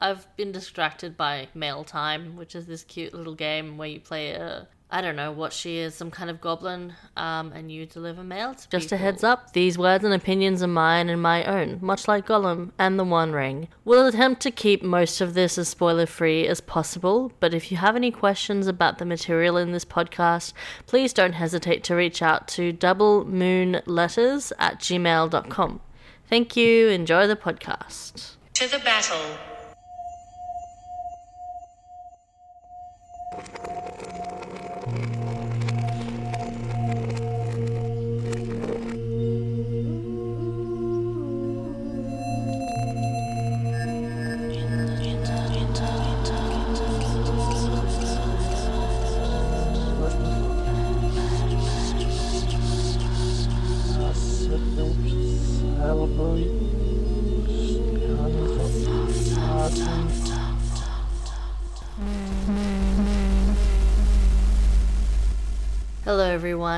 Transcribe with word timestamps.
I've 0.00 0.34
been 0.36 0.52
distracted 0.52 1.16
by 1.16 1.48
Mail 1.54 1.84
Time, 1.84 2.36
which 2.36 2.54
is 2.54 2.66
this 2.66 2.84
cute 2.84 3.14
little 3.14 3.34
game 3.34 3.76
where 3.78 3.88
you 3.88 4.00
play 4.00 4.32
a 4.32 4.68
I 4.90 5.02
don't 5.02 5.16
know 5.16 5.32
what 5.32 5.52
she 5.52 5.76
is, 5.76 5.94
some 5.94 6.10
kind 6.10 6.30
of 6.30 6.40
goblin, 6.40 6.94
um, 7.14 7.52
and 7.52 7.70
you 7.70 7.84
deliver 7.84 8.24
mail 8.24 8.54
to 8.54 8.68
Just 8.70 8.90
a 8.90 8.96
heads 8.96 9.22
up, 9.22 9.52
these 9.52 9.76
words 9.76 10.02
and 10.02 10.14
opinions 10.14 10.62
are 10.62 10.66
mine 10.66 11.10
and 11.10 11.20
my 11.20 11.44
own, 11.44 11.78
much 11.82 12.08
like 12.08 12.26
Gollum 12.26 12.70
and 12.78 12.98
the 12.98 13.04
One 13.04 13.32
Ring. 13.32 13.68
We'll 13.84 14.06
attempt 14.06 14.40
to 14.42 14.50
keep 14.50 14.82
most 14.82 15.20
of 15.20 15.34
this 15.34 15.58
as 15.58 15.68
spoiler 15.68 16.06
free 16.06 16.46
as 16.46 16.62
possible, 16.62 17.32
but 17.38 17.52
if 17.52 17.70
you 17.70 17.76
have 17.76 17.96
any 17.96 18.10
questions 18.10 18.66
about 18.66 18.96
the 18.96 19.04
material 19.04 19.58
in 19.58 19.72
this 19.72 19.84
podcast, 19.84 20.54
please 20.86 21.12
don't 21.12 21.34
hesitate 21.34 21.84
to 21.84 21.94
reach 21.94 22.22
out 22.22 22.48
to 22.48 22.72
doublemoonletters 22.72 24.52
at 24.58 24.80
gmail.com. 24.80 25.80
Thank 26.30 26.56
you, 26.56 26.88
enjoy 26.88 27.26
the 27.26 27.36
podcast. 27.36 28.36
To 28.54 28.66
the 28.66 28.78
battle. 28.78 29.57
Hello, 34.90 35.37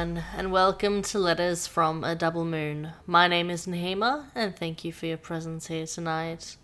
everyone, 0.00 0.24
and 0.34 0.50
welcome 0.50 1.02
to 1.02 1.18
Letters 1.18 1.66
from 1.66 2.04
a 2.04 2.14
Double 2.14 2.46
Moon. 2.46 2.90
My 3.06 3.28
name 3.28 3.50
is 3.50 3.66
Nahima, 3.66 4.24
and 4.34 4.56
thank 4.56 4.82
you 4.82 4.94
for 4.94 5.04
your 5.04 5.18
presence 5.18 5.66
here 5.66 5.84
tonight. 5.84 6.56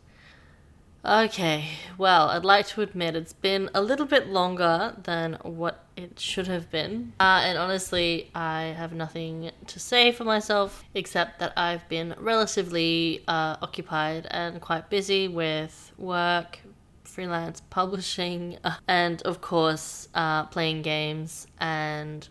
Okay, 1.04 1.66
well, 1.98 2.30
I'd 2.30 2.46
like 2.46 2.66
to 2.68 2.80
admit 2.80 3.14
it's 3.14 3.34
been 3.34 3.68
a 3.74 3.82
little 3.82 4.06
bit 4.06 4.28
longer 4.28 4.94
than 5.02 5.34
what 5.42 5.84
it 5.98 6.18
should 6.18 6.46
have 6.46 6.70
been. 6.70 7.12
Uh, 7.20 7.42
and 7.44 7.58
honestly, 7.58 8.30
I 8.34 8.74
have 8.78 8.94
nothing 8.94 9.50
to 9.66 9.78
say 9.78 10.12
for 10.12 10.24
myself 10.24 10.82
except 10.94 11.38
that 11.40 11.52
I've 11.58 11.86
been 11.90 12.14
relatively 12.18 13.22
uh, 13.28 13.56
occupied 13.60 14.28
and 14.30 14.62
quite 14.62 14.88
busy 14.88 15.28
with 15.28 15.92
work, 15.98 16.60
freelance 17.04 17.60
publishing, 17.68 18.56
uh, 18.64 18.76
and 18.88 19.20
of 19.22 19.42
course, 19.42 20.08
uh, 20.14 20.44
playing 20.44 20.80
games 20.80 21.46
and 21.60 22.26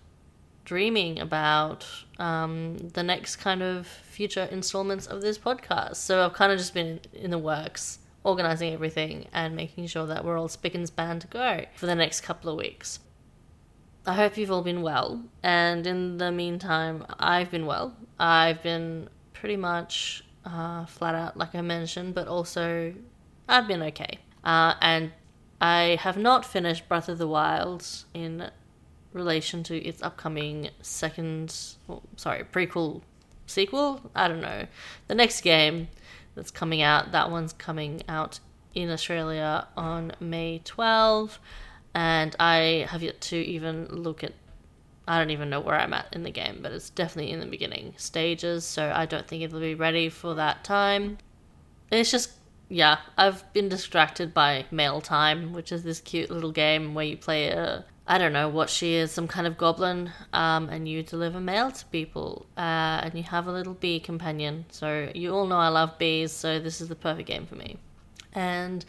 dreaming 0.66 1.20
about 1.20 1.86
um, 2.20 2.78
the 2.94 3.04
next 3.04 3.38
kind 3.38 3.64
of 3.64 3.88
future 3.88 4.48
installments 4.52 5.06
of 5.06 5.22
this 5.22 5.38
podcast. 5.38 5.98
So 5.98 6.26
I've 6.26 6.34
kind 6.34 6.52
of 6.52 6.58
just 6.58 6.74
been 6.74 7.00
in 7.14 7.32
the 7.32 7.38
works, 7.38 8.00
organizing 8.24 8.74
everything 8.74 9.28
and 9.32 9.56
making 9.56 9.88
sure 9.88 10.08
that 10.08 10.26
we're 10.26 10.38
all 10.38 10.48
spick 10.48 10.76
and 10.76 10.88
span 10.88 11.20
to 11.20 11.28
go 11.28 11.66
for 11.76 11.86
the 11.86 11.96
next 11.96 12.22
couple 12.22 12.50
of 12.50 12.58
weeks. 12.58 13.00
I 14.08 14.14
hope 14.14 14.38
you've 14.38 14.52
all 14.52 14.62
been 14.62 14.84
well, 14.84 15.24
and 15.42 15.88
in 15.88 16.18
the 16.18 16.32
meantime, 16.32 17.06
I've 17.18 17.50
been 17.50 17.66
well. 17.66 17.96
I've 18.20 18.62
been 18.62 19.10
pretty 19.34 19.58
much 19.58 20.24
uh, 20.46 20.86
flat 20.86 21.16
out, 21.16 21.38
like 21.38 21.56
I 21.56 21.62
mentioned, 21.62 22.14
but 22.14 22.28
also 22.28 22.94
I've 23.50 23.68
been 23.68 23.82
okay. 23.82 24.20
Uh, 24.44 24.76
and 24.80 25.12
I 25.60 25.98
have 26.02 26.18
not 26.18 26.46
finished 26.46 26.88
Breath 26.88 27.10
of 27.10 27.18
the 27.18 27.28
Wild 27.28 27.88
in 28.14 28.52
relation 29.16 29.64
to 29.64 29.78
its 29.78 30.04
upcoming 30.04 30.70
second, 30.82 31.56
well, 31.88 32.04
sorry, 32.18 32.44
prequel, 32.44 33.02
sequel. 33.48 34.02
I 34.14 34.28
don't 34.28 34.42
know. 34.42 34.68
The 35.08 35.16
next 35.16 35.42
game 35.42 35.88
that's 36.36 36.52
coming 36.52 36.82
out. 36.82 37.14
That 37.14 37.32
one's 37.32 37.54
coming 37.54 38.04
out 38.10 38.40
in 38.76 38.92
Australia 38.92 39.68
on 39.78 40.12
May 40.20 40.62
12, 40.66 41.40
and 41.96 42.36
I 42.40 42.86
have 42.90 43.02
yet 43.02 43.22
to 43.22 43.38
even 43.38 43.88
look 43.88 44.24
at. 44.24 44.34
I 45.08 45.20
don't 45.20 45.30
even 45.30 45.52
know 45.52 45.60
where 45.60 45.76
I'm 45.76 45.94
at 45.94 46.08
in 46.14 46.24
the 46.24 46.32
game, 46.32 46.60
but 46.62 46.72
it's 46.72 46.90
definitely 46.90 47.32
in 47.32 47.40
the 47.40 47.46
beginning 47.46 47.94
stages, 47.96 48.66
so 48.66 48.92
I 48.94 49.06
don't 49.06 49.28
think 49.28 49.44
it'll 49.44 49.60
be 49.60 49.76
ready 49.76 50.10
for 50.10 50.34
that 50.34 50.64
time. 50.64 51.20
It's 51.92 52.12
just 52.12 52.32
yeah, 52.68 52.98
I've 53.18 53.52
been 53.54 53.70
distracted 53.70 54.34
by 54.34 54.66
Mail 54.72 55.00
Time, 55.00 55.54
which 55.54 55.72
is 55.72 55.84
this 55.84 56.02
cute 56.02 56.32
little 56.32 56.52
game 56.52 56.96
where 56.96 57.06
you 57.06 57.16
play 57.16 57.50
a 57.50 57.86
I 58.08 58.20
don't 58.20 58.34
know 58.34 58.50
what 58.50 58.70
she 58.70 58.94
is, 58.94 59.12
some 59.12 59.28
kind 59.28 59.48
of 59.48 59.58
goblin, 59.58 60.12
um, 60.32 60.70
and 60.70 60.88
you 60.88 61.02
deliver 61.02 61.40
mail 61.40 61.72
to 61.72 61.86
people, 61.88 62.46
uh, 62.56 63.02
and 63.04 63.16
you 63.16 63.24
have 63.24 63.48
a 63.48 63.52
little 63.52 63.74
bee 63.74 64.00
companion. 64.00 64.66
So 64.70 65.10
you 65.16 65.34
all 65.34 65.48
know 65.48 65.58
I 65.58 65.70
love 65.70 65.98
bees, 65.98 66.32
so 66.32 66.60
this 66.60 66.82
is 66.82 66.88
the 66.88 66.96
perfect 66.96 67.28
game 67.28 67.48
for 67.48 67.56
me. 67.56 67.78
And 68.34 68.86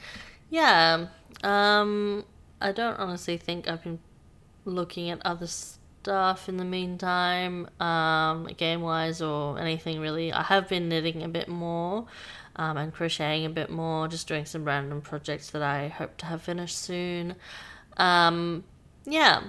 yeah, 0.51 1.07
um, 1.43 2.25
I 2.61 2.73
don't 2.73 2.99
honestly 2.99 3.39
think 3.39 3.69
I've 3.69 3.83
been 3.83 4.01
looking 4.67 5.09
at 5.09 5.25
other 5.25 5.47
stuff 5.47 6.49
in 6.49 6.59
the 6.59 6.65
meantime, 6.65 7.69
um, 7.81 8.45
game 8.57 8.83
wise 8.83 9.23
or 9.23 9.59
anything 9.59 9.99
really. 9.99 10.31
I 10.33 10.43
have 10.43 10.69
been 10.69 10.89
knitting 10.91 11.23
a 11.23 11.29
bit 11.29 11.49
more 11.49 12.07
um, 12.57 12.77
and 12.77 12.93
crocheting 12.93 13.47
a 13.47 13.51
bit 13.51 13.71
more, 13.71 14.09
just 14.09 14.29
doing 14.29 14.45
some 14.45 14.65
random 14.65 15.01
projects 15.01 15.51
that 15.51 15.63
I 15.63 15.89
hope 15.89 16.17
to 16.19 16.27
have 16.27 16.43
finished 16.43 16.79
soon. 16.79 17.35
Um, 17.97 18.65
yeah, 19.07 19.43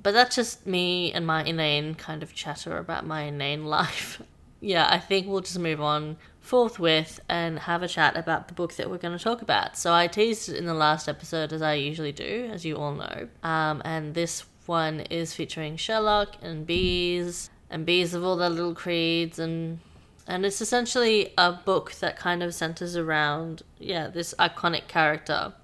but 0.00 0.12
that's 0.12 0.36
just 0.36 0.66
me 0.66 1.12
and 1.12 1.26
my 1.26 1.44
inane 1.44 1.94
kind 1.94 2.22
of 2.22 2.34
chatter 2.34 2.76
about 2.78 3.06
my 3.06 3.22
inane 3.22 3.64
life. 3.78 4.20
yeah, 4.60 4.88
I 4.90 4.98
think 4.98 5.26
we'll 5.26 5.40
just 5.40 5.58
move 5.58 5.80
on 5.80 6.16
forthwith 6.40 7.20
and 7.28 7.58
have 7.60 7.82
a 7.82 7.88
chat 7.88 8.16
about 8.16 8.48
the 8.48 8.54
book 8.54 8.74
that 8.74 8.90
we're 8.90 8.98
going 8.98 9.16
to 9.16 9.22
talk 9.22 9.42
about. 9.42 9.76
So 9.76 9.92
I 9.92 10.06
teased 10.06 10.48
it 10.48 10.56
in 10.56 10.66
the 10.66 10.74
last 10.74 11.08
episode, 11.08 11.52
as 11.52 11.62
I 11.62 11.74
usually 11.74 12.12
do, 12.12 12.48
as 12.52 12.64
you 12.64 12.76
all 12.76 12.94
know. 12.94 13.28
Um, 13.42 13.82
and 13.84 14.14
this 14.14 14.44
one 14.66 15.00
is 15.00 15.34
featuring 15.34 15.76
Sherlock 15.76 16.36
and 16.42 16.66
bees 16.66 17.50
and 17.70 17.86
bees 17.86 18.14
of 18.14 18.24
all 18.24 18.36
their 18.36 18.50
little 18.50 18.74
creeds 18.74 19.38
and 19.38 19.80
and 20.26 20.44
it's 20.44 20.60
essentially 20.60 21.32
a 21.38 21.52
book 21.52 21.92
that 21.94 22.16
kind 22.16 22.42
of 22.42 22.54
centers 22.54 22.96
around 22.96 23.62
yeah 23.78 24.08
this 24.08 24.34
iconic 24.38 24.86
character 24.86 25.54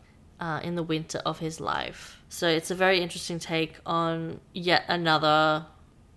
uh, 0.40 0.60
in 0.62 0.74
the 0.74 0.82
winter 0.82 1.20
of 1.24 1.38
his 1.38 1.60
life. 1.60 2.20
So 2.34 2.48
it's 2.48 2.72
a 2.72 2.74
very 2.74 3.00
interesting 3.00 3.38
take 3.38 3.78
on 3.86 4.40
yet 4.52 4.82
another 4.88 5.66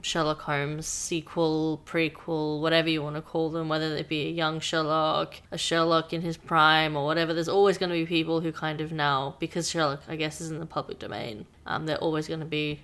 Sherlock 0.02 0.42
Holmes 0.42 0.88
sequel, 0.88 1.80
prequel, 1.86 2.60
whatever 2.60 2.90
you 2.90 3.04
want 3.04 3.18
to 3.18 3.22
call 3.22 3.52
them, 3.52 3.70
whether 3.70 3.96
it 3.96 4.10
be 4.10 4.26
a 4.26 4.32
young 4.32 4.60
Sherlock, 4.60 5.36
a 5.52 5.60
Sherlock 5.60 6.14
in 6.14 6.24
his 6.24 6.36
prime, 6.36 6.98
or 6.98 7.06
whatever. 7.06 7.36
There's 7.36 7.48
always 7.48 7.78
going 7.78 7.92
to 7.92 7.96
be 7.96 8.08
people 8.08 8.42
who 8.42 8.52
kind 8.52 8.82
of 8.82 8.92
now, 8.92 9.36
because 9.38 9.70
Sherlock, 9.70 10.02
I 10.08 10.16
guess, 10.16 10.42
is 10.42 10.50
in 10.50 10.60
the 10.60 10.66
public 10.66 10.98
domain, 10.98 11.46
um, 11.68 11.86
they're 11.86 11.98
always 11.98 12.28
going 12.28 12.40
to 12.40 12.48
be 12.48 12.80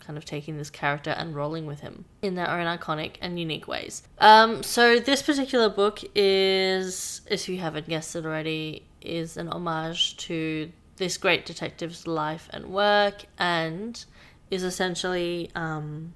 kind 0.00 0.16
of 0.16 0.24
taking 0.24 0.56
this 0.56 0.70
character 0.70 1.10
and 1.10 1.36
rolling 1.36 1.66
with 1.66 1.80
him 1.80 2.06
in 2.22 2.36
their 2.36 2.48
own 2.48 2.64
iconic 2.78 3.16
and 3.20 3.38
unique 3.38 3.68
ways. 3.68 4.02
Um, 4.16 4.62
so 4.62 4.98
this 4.98 5.20
particular 5.20 5.68
book 5.68 6.00
is, 6.14 7.20
if 7.26 7.50
you 7.50 7.58
haven't 7.58 7.86
guessed 7.86 8.16
it 8.16 8.24
already, 8.24 8.86
is 9.02 9.36
an 9.36 9.48
homage 9.48 10.16
to 10.16 10.72
this 10.98 11.16
great 11.16 11.46
detective's 11.46 12.06
life 12.06 12.48
and 12.52 12.66
work, 12.66 13.24
and 13.38 14.04
is 14.50 14.62
essentially 14.62 15.50
um, 15.54 16.14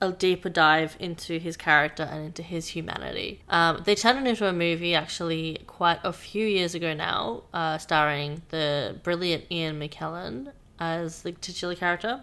a 0.00 0.12
deeper 0.12 0.48
dive 0.48 0.96
into 1.00 1.38
his 1.38 1.56
character 1.56 2.04
and 2.04 2.26
into 2.26 2.42
his 2.42 2.68
humanity. 2.68 3.40
Um, 3.48 3.82
they 3.84 3.94
turned 3.94 4.26
it 4.26 4.28
into 4.28 4.46
a 4.46 4.52
movie 4.52 4.94
actually 4.94 5.58
quite 5.66 5.98
a 6.04 6.12
few 6.12 6.46
years 6.46 6.74
ago 6.74 6.94
now, 6.94 7.44
uh, 7.52 7.78
starring 7.78 8.42
the 8.50 8.96
brilliant 9.02 9.44
Ian 9.50 9.80
McKellen 9.80 10.52
as 10.78 11.22
the 11.22 11.32
titular 11.32 11.74
character. 11.74 12.20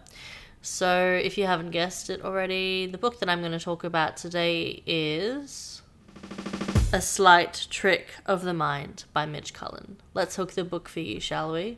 So, 0.62 1.20
if 1.24 1.38
you 1.38 1.46
haven't 1.46 1.72
guessed 1.72 2.10
it 2.10 2.24
already, 2.24 2.88
the 2.88 2.98
book 2.98 3.20
that 3.20 3.30
I'm 3.30 3.42
going 3.42 3.52
to 3.52 3.60
talk 3.60 3.84
about 3.84 4.18
today 4.18 4.82
is 4.88 5.84
A 6.94 7.02
Slight 7.02 7.68
Trick 7.70 8.08
of 8.26 8.44
the 8.44 8.54
Mind 8.54 9.06
by 9.12 9.26
Mitch 9.26 9.54
Cullen. 9.54 9.98
Let's 10.14 10.36
hook 10.36 10.54
the 10.54 10.64
book 10.64 10.88
for 10.88 11.02
you, 11.02 11.20
shall 11.20 11.52
we? 11.52 11.78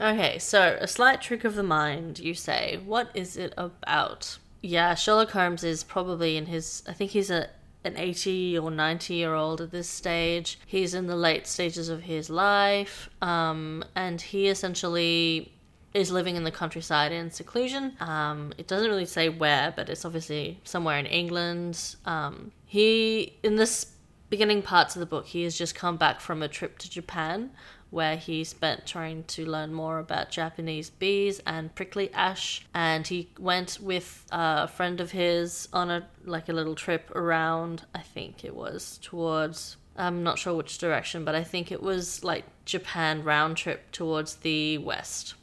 Okay, 0.00 0.38
so 0.38 0.76
A 0.80 0.88
Slight 0.88 1.22
Trick 1.22 1.44
of 1.44 1.54
the 1.54 1.62
Mind, 1.62 2.18
you 2.18 2.34
say. 2.34 2.80
What 2.84 3.10
is 3.14 3.36
it 3.36 3.54
about? 3.56 4.38
Yeah, 4.60 4.94
Sherlock 4.94 5.30
Holmes 5.30 5.62
is 5.62 5.84
probably 5.84 6.36
in 6.36 6.46
his. 6.46 6.82
I 6.88 6.92
think 6.92 7.12
he's 7.12 7.30
a 7.30 7.50
an 7.84 7.96
80 7.96 8.58
or 8.58 8.70
90 8.70 9.14
year 9.14 9.34
old 9.34 9.60
at 9.60 9.70
this 9.70 9.88
stage. 9.88 10.58
He's 10.66 10.94
in 10.94 11.06
the 11.06 11.16
late 11.16 11.46
stages 11.46 11.88
of 11.88 12.02
his 12.02 12.30
life, 12.30 13.10
um, 13.20 13.84
and 13.94 14.20
he 14.20 14.48
essentially 14.48 15.52
is 15.94 16.10
living 16.10 16.36
in 16.36 16.44
the 16.44 16.50
countryside 16.50 17.12
in 17.12 17.30
seclusion. 17.30 17.96
Um, 18.00 18.52
it 18.58 18.66
doesn't 18.66 18.88
really 18.88 19.06
say 19.06 19.28
where, 19.28 19.72
but 19.76 19.88
it's 19.88 20.04
obviously 20.04 20.60
somewhere 20.64 20.98
in 20.98 21.06
England. 21.06 21.96
Um, 22.06 22.52
he, 22.64 23.38
in 23.42 23.56
this 23.56 23.92
beginning 24.30 24.62
parts 24.62 24.96
of 24.96 25.00
the 25.00 25.06
book, 25.06 25.26
he 25.26 25.42
has 25.44 25.56
just 25.56 25.74
come 25.74 25.96
back 25.96 26.20
from 26.20 26.42
a 26.42 26.48
trip 26.48 26.78
to 26.78 26.90
Japan 26.90 27.50
where 27.92 28.16
he 28.16 28.42
spent 28.42 28.86
trying 28.86 29.22
to 29.24 29.44
learn 29.44 29.74
more 29.74 29.98
about 29.98 30.30
Japanese 30.30 30.88
bees 30.88 31.42
and 31.46 31.74
prickly 31.74 32.10
ash. 32.14 32.66
And 32.74 33.06
he 33.06 33.28
went 33.38 33.78
with 33.82 34.24
a 34.32 34.66
friend 34.66 34.98
of 34.98 35.10
his 35.10 35.68
on 35.74 35.90
a 35.90 36.08
like 36.24 36.48
a 36.48 36.54
little 36.54 36.74
trip 36.74 37.10
around. 37.14 37.84
I 37.94 38.00
think 38.00 38.44
it 38.44 38.56
was 38.56 38.98
towards. 39.02 39.76
I'm 39.94 40.22
not 40.22 40.38
sure 40.38 40.54
which 40.54 40.78
direction, 40.78 41.26
but 41.26 41.34
I 41.34 41.44
think 41.44 41.70
it 41.70 41.82
was 41.82 42.24
like 42.24 42.46
Japan 42.64 43.22
round 43.24 43.58
trip 43.58 43.92
towards 43.92 44.36
the 44.36 44.78
west. 44.78 45.34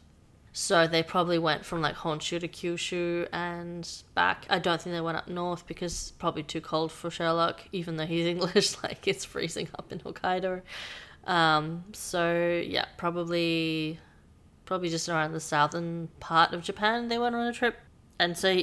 So 0.52 0.88
they 0.88 1.04
probably 1.04 1.38
went 1.38 1.66
from 1.66 1.82
like 1.82 1.96
Honshu 1.96 2.40
to 2.40 2.48
Kyushu 2.48 3.28
and 3.32 3.88
back. 4.16 4.46
I 4.50 4.60
don't 4.60 4.82
think 4.82 4.96
they 4.96 5.02
went 5.02 5.18
up 5.18 5.28
north 5.28 5.68
because 5.68 5.94
it's 5.94 6.12
probably 6.12 6.44
too 6.44 6.62
cold 6.62 6.92
for 6.92 7.10
Sherlock, 7.10 7.62
even 7.72 7.98
though 7.98 8.06
he's 8.06 8.26
English, 8.34 8.82
like 8.84 9.08
it's 9.08 9.26
freezing 9.26 9.70
up 9.78 9.92
in 9.92 10.00
Hokkaido. 10.00 10.62
Um, 11.26 11.84
so 11.94 12.62
yeah, 12.66 12.86
probably 12.98 14.00
probably 14.66 14.90
just 14.90 15.10
around 15.10 15.34
the 15.34 15.40
southern 15.40 16.10
part 16.20 16.54
of 16.54 16.62
Japan 16.62 17.08
they 17.08 17.18
went 17.18 17.36
on 17.36 17.48
a 17.48 17.54
trip. 17.54 17.78
And 18.20 18.38
so 18.38 18.62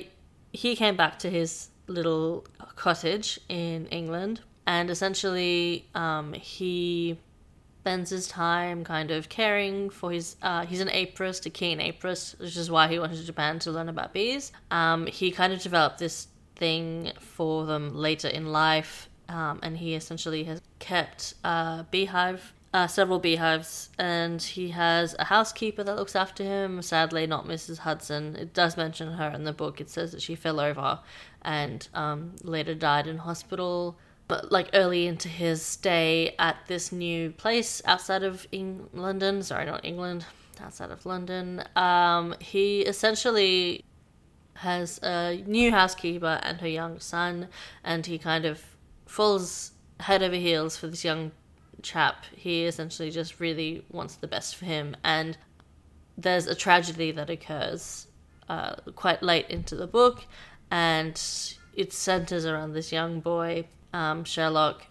he, 0.53 0.77
came 0.77 0.97
back 0.97 1.19
to 1.21 1.31
his 1.31 1.69
little 1.87 2.47
cottage 2.77 3.41
in 3.49 3.87
England 3.87 4.41
and 4.67 4.91
essentially 4.91 5.89
um, 5.95 6.33
he 6.33 7.19
spends 7.87 8.11
his 8.11 8.27
time 8.27 8.83
kind 8.83 9.13
of 9.13 9.29
caring 9.29 9.89
for 9.89 10.11
his 10.11 10.35
uh, 10.43 10.67
he's 10.67 10.81
an 10.81 10.89
apiarist 10.89 11.47
a 11.47 11.51
keen 11.51 11.79
apiarist 11.79 12.37
which 12.41 12.57
is 12.57 12.69
why 12.69 12.89
he 12.89 12.99
went 12.99 13.15
to 13.15 13.25
japan 13.25 13.61
to 13.61 13.71
learn 13.71 13.89
about 13.89 14.13
bees 14.13 14.51
um, 14.73 15.07
he 15.07 15.31
kind 15.31 15.53
of 15.53 15.61
developed 15.61 15.99
this 15.99 16.27
thing 16.57 17.13
for 17.21 17.65
them 17.65 17.95
later 17.95 18.27
in 18.27 18.51
life 18.51 19.09
um, 19.29 19.61
and 19.63 19.77
he 19.77 19.95
essentially 19.95 20.43
has 20.43 20.61
kept 20.81 21.35
a 21.45 21.87
beehive 21.93 22.53
uh, 22.75 22.87
several 22.87 23.19
beehives, 23.19 23.89
and 23.99 24.43
he 24.43 24.69
has 24.69 25.17
a 25.19 25.25
housekeeper 25.25 25.83
that 25.83 25.97
looks 25.97 26.15
after 26.15 26.45
him. 26.45 26.83
Sadly, 26.83 27.27
not 27.27 27.47
Mrs. 27.47 27.79
Hudson. 27.79 28.37
It 28.37 28.53
does 28.53 28.77
mention 28.77 29.13
her 29.13 29.31
in 29.31 29.45
the 29.45 29.55
book. 29.55 29.81
It 29.81 29.89
says 29.89 30.13
that 30.13 30.21
she 30.21 30.35
fell 30.35 30.61
over 30.61 30.99
and 31.41 31.89
um, 31.95 32.35
later 32.43 32.75
died 32.75 33.07
in 33.07 33.17
hospital. 33.17 33.97
But 34.29 34.51
like 34.51 34.71
early 34.75 35.07
into 35.07 35.29
his 35.29 35.63
stay 35.63 36.35
at 36.39 36.57
this 36.67 36.91
new 36.91 37.31
place 37.31 37.81
outside 37.85 38.25
of 38.25 38.47
Eng- 38.53 38.89
London, 38.93 39.43
sorry, 39.43 39.67
not 39.67 39.85
England, 39.85 40.25
outside 40.61 40.91
of 40.91 41.07
London, 41.07 41.63
um, 41.77 42.35
he 42.41 42.81
essentially 42.81 43.85
has 44.55 44.99
a 45.03 45.43
new 45.47 45.71
housekeeper 45.71 46.41
and 46.43 46.61
her 46.61 46.69
young 46.69 46.99
son, 46.99 47.49
and 47.85 48.07
he 48.07 48.19
kind 48.19 48.45
of 48.45 48.65
falls 49.07 49.73
head 50.01 50.23
over 50.23 50.35
heels 50.35 50.77
for 50.77 50.89
this 50.89 51.05
young 51.05 51.31
chap. 51.83 52.25
He 52.35 52.65
essentially 52.65 53.11
just 53.11 53.39
really 53.39 53.85
wants 53.91 54.17
the 54.17 54.27
best 54.27 54.57
for 54.57 54.65
him, 54.65 54.97
and 55.05 55.37
there's 56.19 56.47
a 56.47 56.55
tragedy 56.55 57.13
that 57.13 57.31
occurs 57.31 58.07
uh, 58.49 58.77
quite 58.95 59.23
late 59.23 59.49
into 59.51 59.77
the 59.77 59.87
book, 59.87 60.25
and 60.71 61.21
it 61.75 61.93
centers 61.93 62.47
around 62.47 62.73
this 62.73 62.91
young 62.91 63.21
boy, 63.21 63.67
um, 63.97 64.25
Sherlock, 64.25 64.87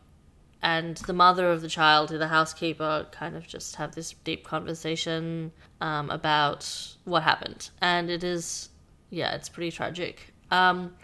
and 0.64 0.98
the 0.98 1.14
mother 1.14 1.52
of 1.52 1.62
the 1.62 1.70
child, 1.70 2.10
the 2.10 2.28
housekeeper, 2.28 3.06
kind 3.12 3.36
of 3.36 3.46
just 3.46 3.76
have 3.76 3.94
this 3.94 4.14
deep 4.24 4.44
conversation 4.44 5.52
um, 5.80 6.10
about 6.10 6.68
what 7.04 7.22
happened, 7.22 7.70
and 7.82 8.10
it 8.10 8.24
is, 8.24 8.70
yeah, 9.12 9.36
it's 9.36 9.48
pretty 9.48 9.72
tragic. 9.72 10.34
Um, 10.50 10.96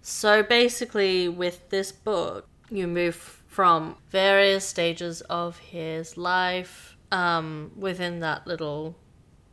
so 0.00 0.44
basically, 0.44 1.28
with 1.28 1.68
this 1.70 1.90
book, 1.90 2.46
you 2.70 2.86
move 2.86 3.16
from 3.48 3.96
various 4.10 4.64
stages 4.64 5.20
of 5.22 5.58
his 5.58 6.16
life 6.16 6.96
um, 7.10 7.72
within 7.76 8.20
that 8.20 8.46
little 8.46 8.96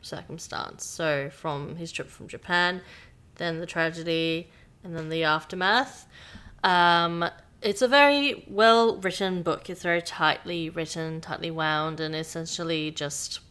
circumstance. 0.03 0.85
So, 0.85 1.31
from 1.31 1.77
his 1.77 1.91
trip 1.91 2.09
from 2.09 2.27
Japan, 2.27 2.81
then 3.37 3.59
the 3.59 3.65
tragedy, 3.65 4.51
and 4.83 4.95
then 4.95 5.09
the 5.09 5.23
aftermath. 5.23 6.05
Um, 6.63 7.25
it's 7.67 7.81
a 7.81 7.87
very 7.87 8.45
well 8.47 8.95
written 8.95 9.43
book. 9.43 9.69
It's 9.69 9.83
very 9.83 10.01
tightly 10.01 10.69
written, 10.69 11.19
tightly 11.19 11.51
wound, 11.51 11.99
and 11.99 12.15
essentially 12.15 12.91
just 12.91 13.41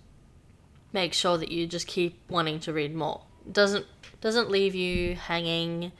makes 0.95 1.19
sure 1.19 1.37
that 1.37 1.53
you 1.53 1.67
just 1.67 1.87
keep 1.87 2.19
wanting 2.31 2.59
to 2.61 2.73
read 2.73 2.95
more. 2.95 3.21
doesn't 3.53 3.85
doesn't 4.23 4.51
leave 4.51 4.75
you 4.75 5.15
hanging 5.15 5.93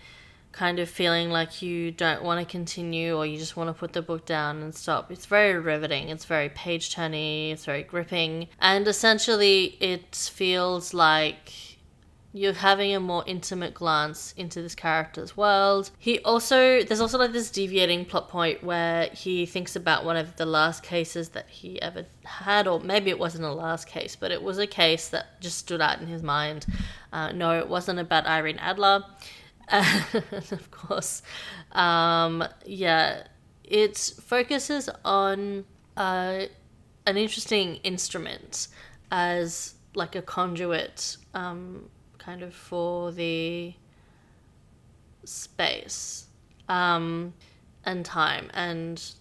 kind 0.53 0.79
of 0.79 0.89
feeling 0.89 1.29
like 1.29 1.61
you 1.61 1.91
don't 1.91 2.23
want 2.23 2.41
to 2.41 2.51
continue 2.51 3.15
or 3.15 3.27
you 3.27 3.37
just 3.37 3.59
want 3.59 3.69
to 3.69 3.75
put 3.75 3.93
the 3.93 4.01
book 4.01 4.25
down 4.25 4.63
and 4.63 4.75
stop. 4.75 5.13
It's 5.13 5.27
very 5.27 5.59
riveting, 5.59 6.09
it's 6.09 6.25
very 6.25 6.49
page 6.49 6.95
turny, 6.95 7.53
it's 7.53 7.67
very 7.67 7.83
gripping, 7.83 8.49
and 8.59 8.89
essentially 8.89 9.77
it 9.81 10.17
feels 10.17 10.95
like 10.95 11.66
you're 12.37 12.53
having 12.53 12.95
a 12.95 13.01
more 13.01 13.25
intimate 13.27 13.73
glance 13.73 14.35
into 14.37 14.61
this 14.61 14.75
character's 14.75 15.37
world. 15.37 15.91
He 15.99 16.19
also, 16.21 16.83
there's 16.83 17.01
also 17.01 17.19
like 17.19 17.33
this 17.33 17.51
deviating 17.51 18.05
plot 18.05 18.29
point 18.29 18.63
where 18.63 19.07
he 19.07 19.47
thinks 19.47 19.75
about 19.75 20.05
one 20.05 20.17
of 20.17 20.37
the 20.37 20.45
last 20.45 20.83
cases 20.83 21.31
that 21.31 21.49
he 21.49 21.81
ever 21.81 22.05
had, 22.25 22.69
or 22.69 22.79
maybe 22.79 23.09
it 23.11 23.19
wasn't 23.19 23.45
a 23.45 23.53
last 23.53 23.89
case, 23.89 24.17
but 24.17 24.31
it 24.31 24.43
was 24.43 24.59
a 24.59 24.67
case 24.67 25.09
that 25.09 25.41
just 25.41 25.57
stood 25.57 25.81
out 25.81 26.01
in 26.01 26.09
his 26.09 26.23
mind. 26.23 26.67
Uh, 27.11 27.33
no, 27.33 27.59
it 27.59 27.69
wasn't 27.69 27.99
about 27.99 28.27
Irene 28.27 28.59
Adler. 28.59 29.03
of 29.73 30.71
course, 30.71 31.23
um, 31.73 32.45
yeah, 32.65 33.25
it 33.65 33.97
focuses 34.23 34.89
on 35.05 35.65
uh, 35.97 36.43
an 37.07 37.17
interesting 37.17 37.77
instrument 37.77 38.69
as 39.11 39.75
like 39.95 40.15
a 40.15 40.23
conduit, 40.23 41.17
um, 41.35 41.89
kind 42.27 42.43
of 42.43 42.53
for 42.53 43.13
the 43.13 43.73
space 45.25 46.27
um, 46.69 47.33
and 47.85 48.05
time 48.05 48.51
and 48.53 49.13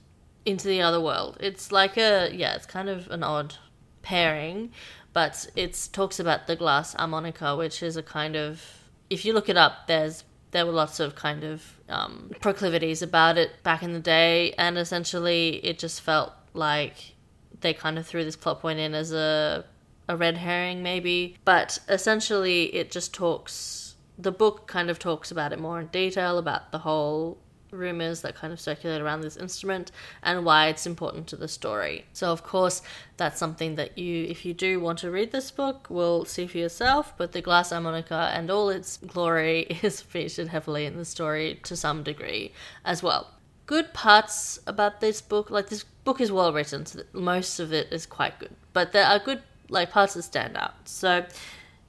into 0.43 0.67
the 0.67 0.81
other 0.81 0.99
world. 0.99 1.37
It's 1.39 1.71
like 1.71 1.97
a 1.97 2.31
yeah, 2.33 2.55
it's 2.55 2.65
kind 2.65 2.89
of 2.89 3.09
an 3.11 3.23
odd 3.23 3.55
pairing, 4.01 4.71
but 5.13 5.47
it 5.55 5.89
talks 5.93 6.19
about 6.19 6.47
the 6.47 6.55
glass 6.55 6.93
harmonica, 6.95 7.55
which 7.55 7.83
is 7.83 7.95
a 7.95 8.03
kind 8.03 8.35
of 8.35 8.63
if 9.11 9.23
you 9.23 9.33
look 9.33 9.49
it 9.49 9.57
up, 9.57 9.85
there's 9.87 10.23
there 10.49 10.65
were 10.65 10.71
lots 10.71 10.99
of 10.99 11.15
kind 11.15 11.43
of 11.43 11.63
um, 11.89 12.31
proclivities 12.41 13.01
about 13.03 13.37
it 13.37 13.51
back 13.61 13.83
in 13.83 13.93
the 13.93 13.99
day, 13.99 14.53
and 14.57 14.79
essentially 14.79 15.57
it 15.63 15.77
just 15.77 16.01
felt 16.01 16.33
like 16.53 17.13
they 17.61 17.73
kind 17.73 17.99
of 17.99 18.07
threw 18.07 18.23
this 18.23 18.35
plot 18.35 18.61
point 18.61 18.79
in 18.79 18.95
as 18.95 19.11
a 19.11 19.63
a 20.07 20.15
red 20.15 20.37
herring, 20.37 20.83
maybe. 20.83 21.37
But 21.45 21.79
essentially, 21.89 22.75
it 22.75 22.91
just 22.91 23.13
talks. 23.13 23.95
The 24.17 24.31
book 24.31 24.67
kind 24.67 24.89
of 24.89 24.99
talks 24.99 25.31
about 25.31 25.51
it 25.51 25.59
more 25.59 25.81
in 25.81 25.87
detail 25.87 26.37
about 26.37 26.71
the 26.71 26.79
whole 26.79 27.37
rumors 27.71 28.21
that 28.21 28.35
kind 28.35 28.53
of 28.53 28.59
circulate 28.59 29.01
around 29.01 29.21
this 29.21 29.37
instrument 29.37 29.91
and 30.23 30.45
why 30.45 30.67
it's 30.67 30.85
important 30.85 31.27
to 31.27 31.35
the 31.35 31.47
story. 31.47 32.05
So, 32.13 32.31
of 32.31 32.43
course, 32.43 32.81
that's 33.17 33.39
something 33.39 33.75
that 33.75 33.97
you, 33.97 34.25
if 34.25 34.45
you 34.45 34.53
do 34.53 34.79
want 34.79 34.99
to 34.99 35.11
read 35.11 35.31
this 35.31 35.51
book, 35.51 35.87
will 35.89 36.25
see 36.25 36.47
for 36.47 36.57
yourself. 36.57 37.13
But 37.17 37.31
the 37.31 37.41
glass 37.41 37.69
harmonica 37.69 38.31
and 38.33 38.49
all 38.49 38.69
its 38.69 38.97
glory 38.97 39.61
is 39.83 40.01
featured 40.01 40.49
heavily 40.49 40.85
in 40.85 40.97
the 40.97 41.05
story 41.05 41.59
to 41.63 41.75
some 41.75 42.03
degree 42.03 42.53
as 42.83 43.03
well. 43.03 43.31
Good 43.65 43.93
parts 43.93 44.59
about 44.67 45.01
this 45.01 45.21
book, 45.21 45.49
like 45.49 45.69
this 45.69 45.83
book 45.83 46.21
is 46.21 46.31
well 46.31 46.53
written, 46.53 46.85
so 46.85 47.01
most 47.13 47.59
of 47.59 47.73
it 47.73 47.91
is 47.91 48.05
quite 48.05 48.37
good. 48.39 48.55
But 48.73 48.91
there 48.91 49.05
are 49.05 49.17
good 49.17 49.41
like 49.69 49.91
parts 49.91 50.13
that 50.13 50.23
stand 50.23 50.57
out. 50.57 50.73
So, 50.85 51.25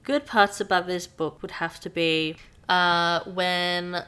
good 0.03 0.25
parts 0.25 0.61
about 0.61 0.87
this 0.87 1.07
book 1.07 1.41
would 1.41 1.51
have 1.51 1.79
to 1.81 1.89
be 1.89 2.35
uh, 2.69 3.21
when 3.25 4.03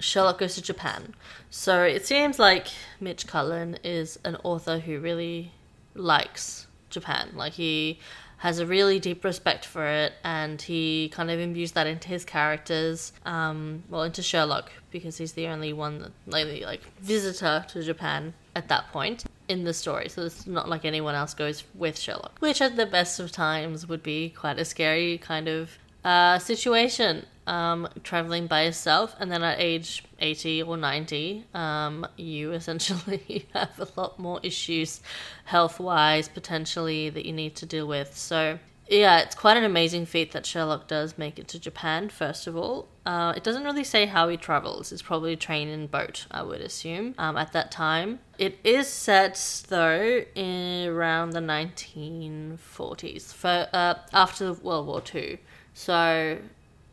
Sherlock 0.00 0.38
goes 0.38 0.54
to 0.54 0.62
Japan. 0.62 1.14
So 1.50 1.82
it 1.82 2.06
seems 2.06 2.38
like 2.38 2.68
Mitch 3.00 3.26
Cullen 3.26 3.78
is 3.84 4.18
an 4.24 4.36
author 4.42 4.78
who 4.78 4.98
really 4.98 5.52
likes 5.94 6.66
Japan. 6.88 7.30
Like 7.34 7.52
he 7.52 7.98
has 8.38 8.58
a 8.58 8.66
really 8.66 8.98
deep 8.98 9.22
respect 9.22 9.66
for 9.66 9.86
it, 9.86 10.14
and 10.24 10.62
he 10.62 11.10
kind 11.12 11.30
of 11.30 11.38
imbues 11.38 11.72
that 11.72 11.86
into 11.86 12.08
his 12.08 12.24
characters. 12.24 13.12
Um, 13.26 13.82
well, 13.90 14.02
into 14.02 14.22
Sherlock 14.22 14.72
because 14.90 15.18
he's 15.18 15.32
the 15.32 15.46
only 15.48 15.74
one 15.74 15.98
that, 15.98 16.12
like, 16.26 16.64
like 16.64 16.80
visitor 17.00 17.66
to 17.68 17.82
Japan 17.82 18.32
at 18.56 18.68
that 18.68 18.90
point 18.92 19.24
in 19.50 19.64
the 19.64 19.74
story. 19.74 20.08
So 20.08 20.22
it's 20.22 20.46
not 20.46 20.68
like 20.68 20.84
anyone 20.84 21.14
else 21.14 21.34
goes 21.34 21.64
with 21.74 21.98
Sherlock, 21.98 22.38
which 22.38 22.62
at 22.62 22.76
the 22.76 22.86
best 22.86 23.18
of 23.20 23.32
times 23.32 23.86
would 23.88 24.02
be 24.02 24.30
quite 24.30 24.58
a 24.58 24.64
scary 24.64 25.18
kind 25.18 25.48
of 25.48 25.76
uh, 26.04 26.38
situation 26.38 27.26
um, 27.46 27.88
traveling 28.04 28.46
by 28.46 28.64
yourself, 28.64 29.14
and 29.18 29.30
then 29.30 29.42
at 29.42 29.58
age 29.58 30.04
80 30.20 30.62
or 30.62 30.76
90, 30.76 31.44
um, 31.52 32.06
you 32.16 32.52
essentially 32.60 33.46
have 33.52 33.78
a 33.78 33.88
lot 34.00 34.18
more 34.18 34.38
issues 34.42 35.00
health 35.44 35.80
wise, 35.80 36.28
potentially, 36.28 37.10
that 37.10 37.26
you 37.26 37.32
need 37.32 37.56
to 37.56 37.66
deal 37.66 37.88
with. 37.88 38.16
So 38.16 38.58
yeah, 38.88 39.20
it's 39.20 39.34
quite 39.34 39.56
an 39.56 39.64
amazing 39.64 40.06
feat 40.06 40.32
that 40.32 40.46
Sherlock 40.46 40.88
does 40.88 41.18
make 41.18 41.38
it 41.38 41.48
to 41.48 41.58
Japan, 41.58 42.08
first 42.08 42.46
of 42.46 42.56
all. 42.56 42.88
Uh, 43.10 43.32
it 43.32 43.42
doesn't 43.42 43.64
really 43.64 43.82
say 43.82 44.06
how 44.06 44.28
he 44.28 44.36
travels. 44.36 44.92
It's 44.92 45.02
probably 45.02 45.34
train 45.34 45.66
and 45.66 45.90
boat, 45.90 46.26
I 46.30 46.44
would 46.44 46.60
assume, 46.60 47.16
um, 47.18 47.36
at 47.36 47.52
that 47.54 47.72
time. 47.72 48.20
It 48.38 48.56
is 48.62 48.86
set, 48.86 49.64
though, 49.68 50.22
in 50.36 50.86
around 50.86 51.30
the 51.30 51.40
1940s, 51.40 53.34
for, 53.34 53.66
uh, 53.72 53.94
after 54.12 54.52
World 54.52 54.86
War 54.86 55.02
II. 55.12 55.40
So 55.74 56.38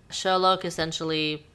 Sherlock 0.10 0.66
essentially 0.66 1.46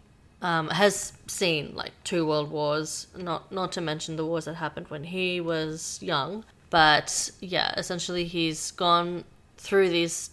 um, 0.42 0.68
has 0.68 1.12
seen 1.26 1.74
like 1.74 1.90
two 2.04 2.24
world 2.24 2.50
wars, 2.52 3.08
not 3.16 3.50
not 3.50 3.72
to 3.72 3.80
mention 3.80 4.14
the 4.14 4.24
wars 4.24 4.44
that 4.44 4.54
happened 4.54 4.86
when 4.88 5.02
he 5.02 5.40
was 5.40 5.98
young. 6.00 6.44
But 6.70 7.32
yeah, 7.40 7.74
essentially 7.76 8.26
he's 8.26 8.70
gone 8.70 9.24
through 9.56 9.88
this 9.88 10.30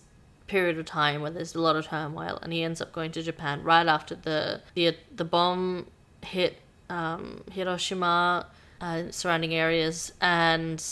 period 0.50 0.78
of 0.78 0.86
time 0.86 1.22
where 1.22 1.32
there's 1.32 1.56
a 1.56 1.62
lot 1.62 1.76
of 1.76 1.88
turmoil, 1.88 2.40
and 2.42 2.52
he 2.52 2.64
ends 2.64 2.82
up 2.82 2.92
going 2.92 3.12
to 3.14 3.22
Japan 3.22 3.64
right 3.64 3.88
after 3.88 4.16
the 4.16 4.62
the 4.74 4.96
the 5.16 5.24
bomb 5.24 5.88
hit 6.22 6.58
um, 6.90 7.44
Hiroshima 7.52 8.48
uh, 8.82 9.04
surrounding 9.12 9.54
areas, 9.54 10.12
and 10.20 10.84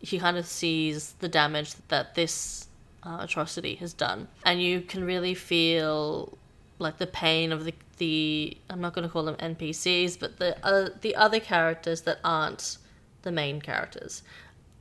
he 0.00 0.18
kind 0.18 0.36
of 0.36 0.46
sees 0.46 1.14
the 1.20 1.28
damage 1.28 1.74
that 1.88 2.14
this 2.14 2.68
uh, 3.02 3.18
atrocity 3.20 3.74
has 3.76 3.92
done, 3.92 4.28
and 4.44 4.62
you 4.62 4.80
can 4.80 5.02
really 5.04 5.34
feel 5.34 6.38
like 6.78 6.98
the 6.98 7.06
pain 7.06 7.52
of 7.52 7.64
the 7.64 7.74
the 7.98 8.56
I'm 8.68 8.80
not 8.80 8.92
going 8.94 9.06
to 9.06 9.12
call 9.12 9.24
them 9.24 9.36
NPCs, 9.36 10.18
but 10.18 10.38
the 10.38 10.56
uh, 10.64 10.90
the 11.00 11.16
other 11.16 11.40
characters 11.40 12.02
that 12.02 12.18
aren't 12.22 12.78
the 13.22 13.32
main 13.32 13.60
characters. 13.60 14.22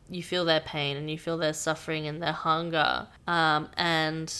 You 0.09 0.23
feel 0.23 0.45
their 0.45 0.59
pain 0.59 0.97
and 0.97 1.09
you 1.09 1.17
feel 1.17 1.37
their 1.37 1.53
suffering 1.53 2.07
and 2.07 2.21
their 2.21 2.31
hunger, 2.31 3.07
um, 3.27 3.69
and 3.75 4.33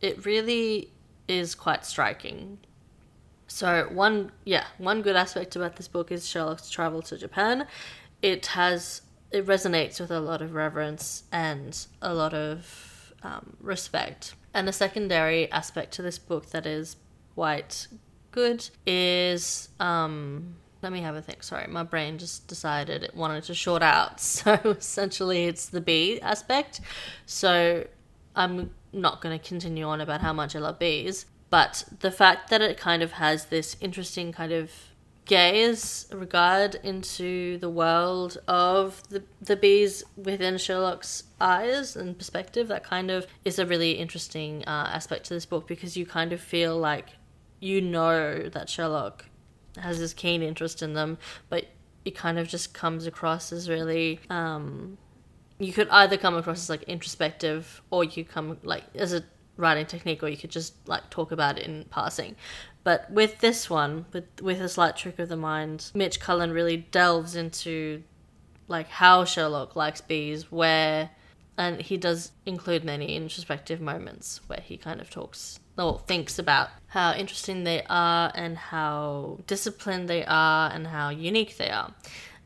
it 0.00 0.24
really 0.26 0.90
is 1.28 1.54
quite 1.54 1.86
striking. 1.86 2.58
So 3.46 3.88
one, 3.92 4.32
yeah, 4.44 4.64
one 4.78 5.02
good 5.02 5.14
aspect 5.14 5.56
about 5.56 5.76
this 5.76 5.86
book 5.86 6.10
is 6.10 6.26
Sherlock's 6.26 6.70
travel 6.70 7.02
to 7.02 7.18
Japan. 7.18 7.66
It 8.22 8.46
has 8.46 9.02
it 9.30 9.46
resonates 9.46 9.98
with 9.98 10.10
a 10.10 10.20
lot 10.20 10.42
of 10.42 10.54
reverence 10.54 11.24
and 11.32 11.86
a 12.00 12.14
lot 12.14 12.34
of 12.34 13.14
um, 13.22 13.56
respect. 13.60 14.34
And 14.54 14.68
a 14.68 14.72
secondary 14.72 15.50
aspect 15.50 15.92
to 15.94 16.02
this 16.02 16.18
book 16.18 16.50
that 16.50 16.66
is 16.66 16.96
quite 17.34 17.86
good 18.30 18.68
is 18.86 19.68
um 19.78 20.54
let 20.82 20.92
me 20.92 21.00
have 21.00 21.14
a 21.14 21.22
think. 21.22 21.42
Sorry, 21.42 21.66
my 21.68 21.84
brain 21.84 22.18
just 22.18 22.48
decided 22.48 23.04
it 23.04 23.14
wanted 23.14 23.44
to 23.44 23.54
short 23.54 23.82
out. 23.82 24.20
So 24.20 24.54
essentially, 24.64 25.44
it's 25.44 25.68
the 25.68 25.80
bee 25.80 26.20
aspect. 26.20 26.80
So 27.26 27.86
I'm 28.34 28.70
not 28.92 29.20
going 29.20 29.38
to 29.38 29.48
continue 29.48 29.84
on 29.84 30.00
about 30.00 30.20
how 30.20 30.32
much 30.32 30.56
I 30.56 30.58
love 30.58 30.78
bees, 30.78 31.26
but 31.50 31.84
the 32.00 32.10
fact 32.10 32.50
that 32.50 32.60
it 32.60 32.76
kind 32.76 33.02
of 33.02 33.12
has 33.12 33.46
this 33.46 33.76
interesting 33.80 34.32
kind 34.32 34.52
of 34.52 34.70
gaze 35.24 36.06
regard 36.12 36.74
into 36.82 37.56
the 37.58 37.70
world 37.70 38.38
of 38.48 39.02
the 39.08 39.22
the 39.40 39.54
bees 39.54 40.02
within 40.16 40.58
Sherlock's 40.58 41.24
eyes 41.40 41.94
and 41.94 42.18
perspective 42.18 42.66
that 42.68 42.82
kind 42.82 43.10
of 43.10 43.26
is 43.44 43.58
a 43.58 43.66
really 43.66 43.92
interesting 43.92 44.64
uh, 44.66 44.90
aspect 44.92 45.26
to 45.26 45.34
this 45.34 45.46
book 45.46 45.68
because 45.68 45.96
you 45.96 46.04
kind 46.04 46.32
of 46.32 46.40
feel 46.40 46.76
like 46.76 47.10
you 47.60 47.80
know 47.80 48.48
that 48.48 48.68
Sherlock 48.68 49.26
has 49.78 49.98
this 49.98 50.12
keen 50.12 50.42
interest 50.42 50.82
in 50.82 50.94
them, 50.94 51.18
but 51.48 51.66
it 52.04 52.14
kind 52.16 52.38
of 52.38 52.48
just 52.48 52.74
comes 52.74 53.06
across 53.06 53.52
as 53.52 53.68
really 53.68 54.20
um, 54.28 54.98
you 55.58 55.72
could 55.72 55.88
either 55.90 56.16
come 56.16 56.34
across 56.34 56.58
as 56.58 56.70
like 56.70 56.82
introspective 56.84 57.82
or 57.90 58.04
you 58.04 58.24
come 58.24 58.58
like 58.62 58.84
as 58.94 59.12
a 59.12 59.22
writing 59.56 59.86
technique 59.86 60.22
or 60.22 60.28
you 60.28 60.36
could 60.36 60.50
just 60.50 60.74
like 60.88 61.08
talk 61.10 61.30
about 61.30 61.58
it 61.58 61.66
in 61.66 61.84
passing. 61.90 62.34
But 62.84 63.10
with 63.10 63.38
this 63.38 63.70
one 63.70 64.06
with 64.12 64.24
with 64.40 64.60
a 64.60 64.68
slight 64.68 64.96
trick 64.96 65.18
of 65.18 65.28
the 65.28 65.36
mind 65.36 65.90
mitch 65.94 66.18
cullen 66.18 66.50
really 66.50 66.78
delves 66.78 67.36
into 67.36 68.02
like 68.66 68.88
how 68.88 69.24
sherlock 69.24 69.76
likes 69.76 70.00
bees 70.00 70.50
where 70.50 71.10
and 71.56 71.80
he 71.80 71.96
does 71.96 72.32
include 72.46 72.82
many 72.82 73.14
introspective 73.14 73.80
moments 73.80 74.40
where 74.46 74.60
he 74.60 74.76
kind 74.76 75.00
of 75.00 75.10
talks 75.10 75.60
or 75.78 75.98
thinks 76.00 76.38
about 76.38 76.68
how 76.88 77.14
interesting 77.14 77.64
they 77.64 77.82
are 77.88 78.30
and 78.34 78.56
how 78.56 79.38
disciplined 79.46 80.08
they 80.08 80.24
are 80.26 80.70
and 80.70 80.86
how 80.86 81.08
unique 81.08 81.56
they 81.56 81.70
are. 81.70 81.92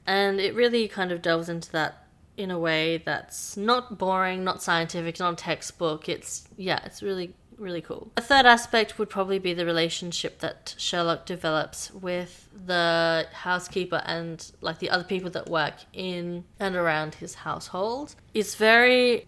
And 0.07 0.41
it 0.41 0.55
really 0.55 0.87
kind 0.87 1.11
of 1.11 1.23
delves 1.23 1.49
into 1.49 1.73
that 1.73 2.07
in 2.37 2.51
a 2.51 2.59
way 2.59 2.99
that's 2.99 3.57
not 3.57 3.99
boring, 3.99 4.45
not 4.45 4.63
scientific, 4.63 5.19
not 5.19 5.39
textbook. 5.39 6.09
It's, 6.09 6.47
yeah, 6.57 6.81
it's 6.85 7.03
really, 7.03 7.35
really 7.59 7.81
cool. 7.81 8.13
A 8.17 8.21
third 8.21 8.47
aspect 8.47 8.99
would 8.99 9.11
probably 9.11 9.39
be 9.39 9.55
the 9.55 9.67
relationship 9.67 10.39
that 10.41 10.75
Sherlock 10.79 11.27
develops 11.27 11.93
with 11.93 12.49
the 12.55 13.27
housekeeper 13.33 14.03
and 14.05 14.53
like 14.61 14.79
the 14.79 14.91
other 14.91 15.05
people 15.05 15.31
that 15.31 15.49
work 15.49 15.75
in 15.93 16.45
and 16.61 16.77
around 16.77 17.17
his 17.17 17.35
household. 17.35 18.15
It's 18.35 18.55
very, 18.55 19.27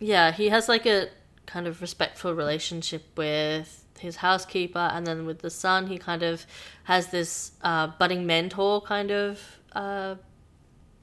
yeah, 0.00 0.32
he 0.32 0.48
has 0.48 0.68
like 0.68 0.86
a 0.86 1.08
kind 1.52 1.66
of 1.66 1.80
respectful 1.80 2.34
relationship 2.34 3.02
with 3.16 3.68
his 3.98 4.16
housekeeper, 4.16 4.86
and 4.94 5.06
then 5.06 5.26
with 5.26 5.40
the 5.46 5.50
son, 5.50 5.86
he 5.86 5.96
kind 5.98 6.22
of 6.22 6.46
has 6.84 7.08
this 7.08 7.52
uh, 7.62 7.86
budding 7.98 8.26
mentor 8.26 8.80
kind 8.80 9.10
of 9.10 9.38
uh, 9.74 10.14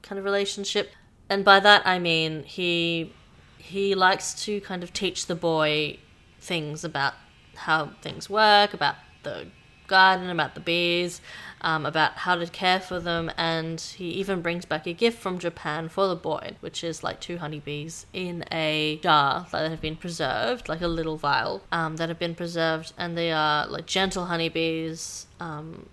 kind 0.02 0.18
of 0.18 0.24
relationship. 0.24 0.90
And 1.28 1.44
by 1.44 1.60
that 1.60 1.82
I 1.86 1.98
mean 1.98 2.42
he 2.42 3.12
he 3.58 3.94
likes 3.94 4.34
to 4.44 4.60
kind 4.60 4.82
of 4.82 4.92
teach 4.92 5.26
the 5.26 5.34
boy 5.34 5.98
things 6.40 6.84
about 6.84 7.14
how 7.54 7.90
things 8.02 8.28
work, 8.28 8.74
about 8.74 8.96
the 9.22 9.46
garden, 9.90 10.30
about 10.30 10.54
the 10.54 10.60
bees, 10.60 11.20
um, 11.60 11.84
about 11.84 12.12
how 12.12 12.34
to 12.36 12.46
care 12.46 12.80
for 12.80 12.98
them, 12.98 13.30
and 13.36 13.78
he 13.80 14.06
even 14.12 14.40
brings 14.40 14.64
back 14.64 14.86
a 14.86 14.94
gift 14.94 15.18
from 15.18 15.38
Japan 15.38 15.88
for 15.90 16.08
the 16.08 16.16
boy, 16.16 16.56
which 16.60 16.82
is 16.82 17.04
like 17.04 17.20
two 17.20 17.36
honeybees 17.36 18.06
in 18.14 18.44
a 18.50 18.98
jar 19.02 19.46
that 19.52 19.70
have 19.70 19.80
been 19.80 19.96
preserved, 19.96 20.68
like 20.68 20.80
a 20.80 20.88
little 20.88 21.18
vial 21.18 21.62
um, 21.70 21.96
that 21.96 22.08
have 22.08 22.18
been 22.18 22.34
preserved, 22.34 22.94
and 22.96 23.18
they 23.18 23.30
are 23.30 23.66
like 23.66 23.86
gentle 23.86 24.26
honeybees. 24.26 25.26
Um, 25.38 25.86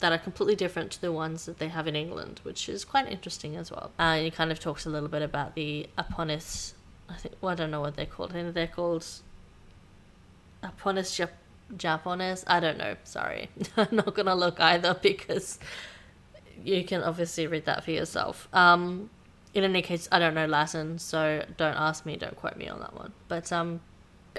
that 0.00 0.12
are 0.12 0.18
completely 0.18 0.54
different 0.54 0.92
to 0.92 1.00
the 1.00 1.10
ones 1.10 1.44
that 1.46 1.58
they 1.58 1.66
have 1.66 1.88
in 1.88 1.96
England, 1.96 2.38
which 2.44 2.68
is 2.68 2.84
quite 2.84 3.10
interesting 3.10 3.56
as 3.56 3.72
well. 3.72 3.90
Uh, 3.98 4.14
and 4.14 4.24
he 4.24 4.30
kind 4.30 4.52
of 4.52 4.60
talks 4.60 4.86
a 4.86 4.88
little 4.88 5.08
bit 5.08 5.22
about 5.22 5.56
the 5.56 5.88
Aponis, 5.98 6.74
I 7.08 7.14
think, 7.14 7.34
well, 7.40 7.50
I 7.50 7.56
don't 7.56 7.72
know 7.72 7.80
what 7.80 7.96
they're 7.96 8.06
called. 8.06 8.30
I 8.30 8.34
think 8.34 8.54
they're 8.54 8.68
called 8.68 9.04
Aponis 10.62 11.12
Jap- 11.72 11.78
Japanese. 11.78 12.44
I 12.46 12.60
don't 12.60 12.78
know. 12.78 12.96
Sorry, 13.04 13.48
I'm 13.76 13.88
not 13.92 14.14
gonna 14.14 14.34
look 14.34 14.60
either 14.60 14.94
because 14.94 15.58
you 16.64 16.84
can 16.84 17.02
obviously 17.02 17.46
read 17.46 17.66
that 17.66 17.84
for 17.84 17.90
yourself. 17.90 18.48
Um, 18.52 19.10
in 19.54 19.64
any 19.64 19.82
case, 19.82 20.08
I 20.12 20.18
don't 20.18 20.34
know 20.34 20.46
Latin, 20.46 20.98
so 20.98 21.44
don't 21.56 21.76
ask 21.76 22.04
me. 22.06 22.16
Don't 22.16 22.36
quote 22.36 22.56
me 22.56 22.68
on 22.68 22.80
that 22.80 22.94
one. 22.94 23.12
But 23.28 23.52
um, 23.52 23.80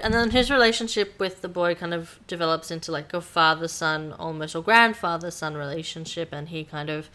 and 0.02 0.14
then 0.14 0.30
his 0.30 0.50
relationship 0.50 1.18
with 1.18 1.42
the 1.42 1.48
boy 1.48 1.74
kind 1.74 1.94
of 1.94 2.18
develops 2.26 2.70
into 2.70 2.92
like 2.92 3.12
a 3.12 3.20
father 3.20 3.68
son 3.68 4.14
almost 4.18 4.56
or 4.56 4.62
grandfather 4.62 5.30
son 5.30 5.54
relationship, 5.54 6.30
and 6.32 6.48
he 6.48 6.64
kind 6.64 6.90
of 6.90 7.10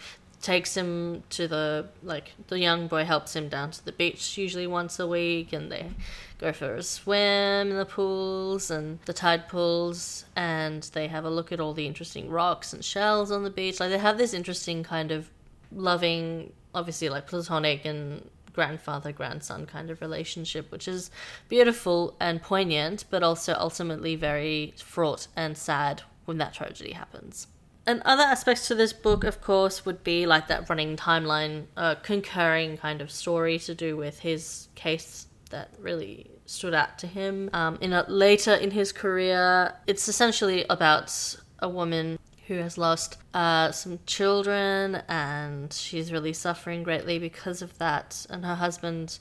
takes 0.45 0.77
him 0.77 1.23
to 1.31 1.47
the 1.47 1.87
like 2.03 2.33
the 2.49 2.59
young 2.59 2.87
boy 2.87 3.03
helps 3.03 3.35
him 3.35 3.49
down 3.49 3.71
to 3.71 3.83
the 3.83 3.91
beach 3.91 4.37
usually 4.37 4.67
once 4.67 4.99
a 4.99 5.07
week 5.07 5.51
and 5.53 5.71
they 5.71 5.89
go 6.37 6.53
for 6.53 6.75
a 6.75 6.83
swim 6.83 7.71
in 7.71 7.77
the 7.77 7.85
pools 7.85 8.69
and 8.69 8.99
the 9.05 9.13
tide 9.13 9.47
pools 9.49 10.23
and 10.35 10.83
they 10.93 11.07
have 11.07 11.25
a 11.25 11.29
look 11.31 11.51
at 11.51 11.59
all 11.59 11.73
the 11.73 11.87
interesting 11.87 12.29
rocks 12.29 12.73
and 12.73 12.85
shells 12.85 13.31
on 13.31 13.43
the 13.43 13.49
beach. 13.49 13.79
Like 13.79 13.89
they 13.89 13.97
have 13.97 14.19
this 14.19 14.35
interesting 14.35 14.83
kind 14.83 15.11
of 15.11 15.31
loving 15.71 16.53
obviously 16.75 17.09
like 17.09 17.25
platonic 17.25 17.83
and 17.83 18.29
grandfather 18.53 19.11
grandson 19.11 19.65
kind 19.65 19.89
of 19.89 19.99
relationship 19.99 20.71
which 20.71 20.87
is 20.87 21.09
beautiful 21.49 22.15
and 22.19 22.39
poignant 22.39 23.03
but 23.09 23.23
also 23.23 23.53
ultimately 23.53 24.15
very 24.15 24.75
fraught 24.77 25.27
and 25.35 25.57
sad 25.57 26.03
when 26.25 26.37
that 26.37 26.53
tragedy 26.53 26.91
happens 26.91 27.47
and 27.87 28.01
other 28.03 28.23
aspects 28.23 28.67
to 28.67 28.75
this 28.75 28.93
book, 28.93 29.23
of 29.23 29.41
course, 29.41 29.85
would 29.85 30.03
be 30.03 30.25
like 30.25 30.47
that 30.47 30.69
running 30.69 30.97
timeline, 30.97 31.65
uh, 31.77 31.95
concurring 31.95 32.77
kind 32.77 33.01
of 33.01 33.11
story 33.11 33.59
to 33.59 33.75
do 33.75 33.95
with 33.95 34.19
his 34.19 34.69
case 34.75 35.27
that 35.51 35.69
really 35.79 36.31
stood 36.45 36.73
out 36.73 36.97
to 36.99 37.07
him. 37.07 37.49
Um, 37.53 37.77
in 37.81 37.93
a, 37.93 38.05
later 38.07 38.53
in 38.53 38.71
his 38.71 38.91
career, 38.91 39.73
it's 39.85 40.07
essentially 40.07 40.65
about 40.69 41.35
a 41.59 41.69
woman 41.69 42.17
who 42.47 42.55
has 42.55 42.77
lost 42.77 43.17
uh, 43.33 43.71
some 43.71 43.99
children 44.05 45.01
and 45.07 45.73
she's 45.73 46.11
really 46.11 46.33
suffering 46.33 46.83
greatly 46.83 47.19
because 47.19 47.61
of 47.61 47.77
that. 47.77 48.25
And 48.29 48.45
her 48.45 48.55
husband 48.55 49.19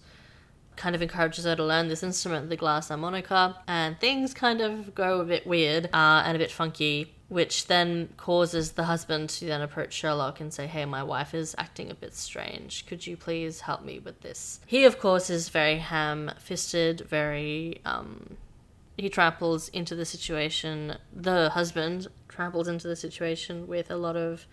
kind 0.76 0.94
of 0.94 1.02
encourages 1.02 1.44
her 1.44 1.56
to 1.56 1.64
learn 1.64 1.88
this 1.88 2.02
instrument, 2.02 2.50
the 2.50 2.56
glass 2.56 2.88
harmonica, 2.88 3.56
and 3.68 3.99
things 4.00 4.35
kind 4.35 4.61
of 4.61 4.94
go 4.94 5.21
a 5.21 5.25
bit 5.25 5.47
weird 5.47 5.87
uh, 5.92 6.23
and 6.25 6.37
a 6.37 6.38
bit 6.38 6.50
funky 6.50 7.13
which 7.28 7.66
then 7.66 8.11
causes 8.16 8.73
the 8.73 8.85
husband 8.85 9.28
to 9.28 9.47
then 9.47 9.62
approach 9.62 9.93
Sherlock 9.93 10.40
and 10.40 10.52
say, 10.52 10.66
Hey, 10.66 10.85
my 10.85 11.02
wife 11.02 11.35
is 11.35 11.54
acting 11.59 11.90
a 11.90 11.95
bit 11.95 12.14
strange. 12.14 12.87
Could 12.87 13.07
you 13.07 13.16
please 13.16 13.62
help 13.62 13.85
me 13.85 13.99
with 13.99 14.21
this? 14.21 14.61
He, 14.66 14.85
of 14.85 14.99
course, 14.99 15.31
is 15.31 15.49
very 15.49 15.78
ham 15.78 16.31
fisted, 16.38 17.00
very. 17.00 17.81
Um, 17.85 18.37
he 18.97 19.09
tramples 19.09 19.69
into 19.71 19.97
the 19.97 20.04
situation. 20.04 20.97
The 21.12 21.50
husband 21.50 22.07
tramples 22.28 22.69
into 22.69 22.87
the 22.87 22.97
situation 22.97 23.66
with 23.66 23.90
a 23.90 23.97
lot 23.97 24.16
of 24.16 24.47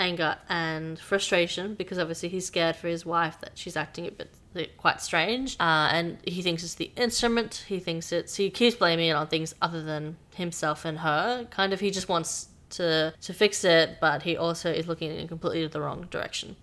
anger 0.00 0.36
and 0.48 0.98
frustration 0.98 1.74
because 1.74 1.98
obviously 1.98 2.28
he's 2.28 2.46
scared 2.46 2.74
for 2.74 2.88
his 2.88 3.06
wife 3.06 3.38
that 3.40 3.52
she's 3.54 3.76
acting 3.76 4.06
a 4.06 4.10
bit 4.10 4.76
quite 4.76 5.00
strange. 5.00 5.56
Uh, 5.60 5.88
and 5.92 6.18
he 6.24 6.42
thinks 6.42 6.64
it's 6.64 6.74
the 6.74 6.90
instrument. 6.96 7.64
He 7.68 7.78
thinks 7.78 8.10
it's 8.10 8.34
he 8.36 8.50
keeps 8.50 8.76
blaming 8.76 9.08
it 9.08 9.12
on 9.12 9.28
things 9.28 9.54
other 9.62 9.82
than 9.82 10.16
himself 10.34 10.84
and 10.84 10.98
her. 10.98 11.46
Kind 11.50 11.72
of 11.72 11.80
he 11.80 11.90
just 11.90 12.08
wants 12.08 12.48
to 12.70 13.12
to 13.20 13.32
fix 13.32 13.64
it 13.64 13.98
but 14.00 14.22
he 14.22 14.36
also 14.36 14.70
is 14.70 14.86
looking 14.86 15.10
in 15.10 15.26
completely 15.26 15.66
the 15.66 15.80
wrong 15.80 16.06
direction 16.10 16.56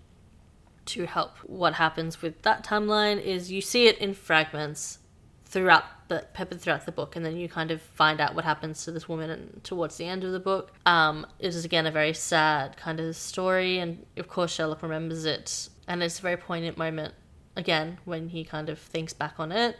to 0.86 1.06
help. 1.06 1.36
What 1.38 1.74
happens 1.74 2.22
with 2.22 2.42
that 2.42 2.64
timeline 2.64 3.22
is 3.22 3.52
you 3.52 3.60
see 3.60 3.86
it 3.86 3.98
in 3.98 4.14
fragments 4.14 4.98
throughout 5.44 5.84
the 6.08 6.26
peppered 6.32 6.60
throughout 6.60 6.86
the 6.86 6.92
book, 6.92 7.16
and 7.16 7.24
then 7.24 7.36
you 7.36 7.48
kind 7.48 7.70
of 7.70 7.80
find 7.80 8.20
out 8.20 8.34
what 8.34 8.44
happens 8.44 8.84
to 8.84 8.92
this 8.92 9.08
woman 9.08 9.30
and 9.30 9.64
towards 9.64 9.96
the 9.96 10.04
end 10.04 10.24
of 10.24 10.32
the 10.32 10.40
book. 10.40 10.72
Um, 10.86 11.26
it 11.38 11.48
is 11.54 11.64
again 11.64 11.86
a 11.86 11.90
very 11.90 12.14
sad 12.14 12.76
kind 12.76 13.00
of 13.00 13.16
story, 13.16 13.78
and 13.78 14.04
of 14.16 14.28
course 14.28 14.52
Sherlock 14.52 14.82
remembers 14.82 15.24
it, 15.24 15.68
and 15.86 16.02
it's 16.02 16.18
a 16.18 16.22
very 16.22 16.36
poignant 16.36 16.76
moment 16.76 17.14
again 17.56 17.98
when 18.04 18.28
he 18.28 18.44
kind 18.44 18.68
of 18.68 18.78
thinks 18.78 19.12
back 19.12 19.34
on 19.38 19.52
it. 19.52 19.76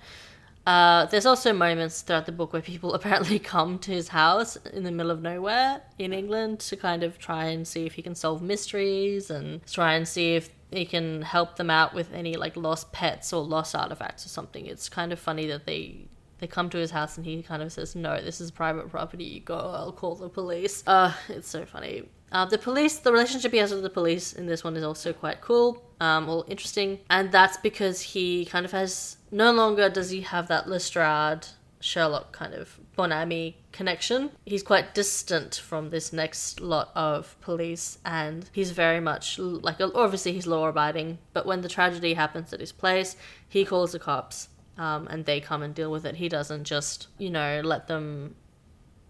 Uh, 0.67 1.07
there's 1.07 1.25
also 1.25 1.51
moments 1.51 2.03
throughout 2.03 2.27
the 2.27 2.33
book 2.33 2.53
where 2.53 2.61
people 2.61 2.93
apparently 2.99 3.39
come 3.39 3.79
to 3.79 3.91
his 3.91 4.09
house 4.09 4.57
in 4.57 4.85
the 4.85 4.93
middle 4.93 5.11
of 5.11 5.23
nowhere 5.23 5.81
in 5.99 6.13
England 6.13 6.61
to 6.61 6.77
kind 6.77 7.03
of 7.03 7.19
try 7.19 7.47
and 7.47 7.67
see 7.67 7.87
if 7.87 7.95
he 7.95 8.03
can 8.03 8.15
solve 8.15 8.43
mysteries 8.43 9.31
and 9.31 9.67
try 9.67 9.95
and 9.95 10.07
see 10.07 10.35
if 10.35 10.51
he 10.71 10.85
can 10.85 11.23
help 11.23 11.57
them 11.57 11.71
out 11.71 11.95
with 11.95 12.13
any 12.13 12.37
like 12.37 12.55
lost 12.55 12.93
pets 12.93 13.33
or 13.33 13.43
lost 13.43 13.75
artifacts 13.75 14.27
or 14.27 14.29
something. 14.29 14.67
It's 14.67 14.91
kind 14.91 15.11
of 15.11 15.19
funny 15.19 15.47
that 15.47 15.65
they 15.65 16.09
they 16.39 16.47
come 16.47 16.71
to 16.71 16.79
his 16.79 16.91
house 16.91 17.17
and 17.17 17.27
he 17.27 17.43
kind 17.43 17.63
of 17.63 17.73
says, 17.73 17.95
"No, 17.95 18.21
this 18.21 18.41
is 18.41 18.51
private 18.51 18.89
property. 18.91 19.25
You 19.25 19.41
go. 19.41 19.57
I'll 19.57 19.93
call 19.93 20.15
the 20.15 20.29
police." 20.29 20.83
Uh, 20.87 21.13
it's 21.29 21.49
so 21.49 21.65
funny. 21.65 22.05
Uh, 22.31 22.45
the 22.45 22.59
police, 22.59 22.99
the 22.99 23.13
relationship 23.13 23.53
he 23.53 23.59
has 23.59 23.73
with 23.73 23.83
the 23.83 23.91
police 23.91 24.35
in 24.35 24.47
this 24.47 24.63
one 24.63 24.77
is 24.77 24.85
also 24.85 25.13
quite 25.13 25.41
cool, 25.41 25.83
um, 26.01 26.29
or 26.29 26.45
interesting, 26.47 26.99
and 27.09 27.33
that's 27.33 27.57
because 27.57 28.03
he 28.03 28.45
kind 28.45 28.67
of 28.67 28.73
has 28.73 29.17
no 29.31 29.51
longer 29.51 29.89
does 29.89 30.11
he 30.11 30.21
have 30.21 30.49
that 30.49 30.69
Lestrade 30.69 31.47
Sherlock 31.81 32.33
kind 32.33 32.55
of 32.55 32.79
Bonamy 32.97 33.57
connection. 33.73 34.31
He's 34.45 34.63
quite 34.63 34.95
distant 34.95 35.55
from 35.55 35.91
this 35.91 36.13
next 36.13 36.61
lot 36.61 36.91
of 36.95 37.37
police, 37.41 37.99
and 38.05 38.49
he's 38.53 38.73
very 38.73 39.01
much 39.01 39.39
like 39.39 39.81
obviously 39.81 40.33
he's 40.33 40.47
law 40.47 40.69
abiding, 40.69 41.19
but 41.33 41.47
when 41.47 41.63
the 41.63 41.69
tragedy 41.69 42.15
happens 42.15 42.53
at 42.53 42.61
his 42.61 42.73
place, 42.73 43.17
he 43.49 43.65
calls 43.65 43.93
the 43.93 43.99
cops, 43.99 44.49
um, 44.79 45.07
and 45.09 45.25
they 45.25 45.41
come 45.41 45.63
and 45.63 45.75
deal 45.75 45.91
with 45.91 46.07
it. 46.07 46.17
He 46.17 46.29
doesn't 46.29 46.65
just 46.65 47.09
you 47.19 47.31
know 47.31 47.61
let 47.65 47.89
them. 47.89 48.35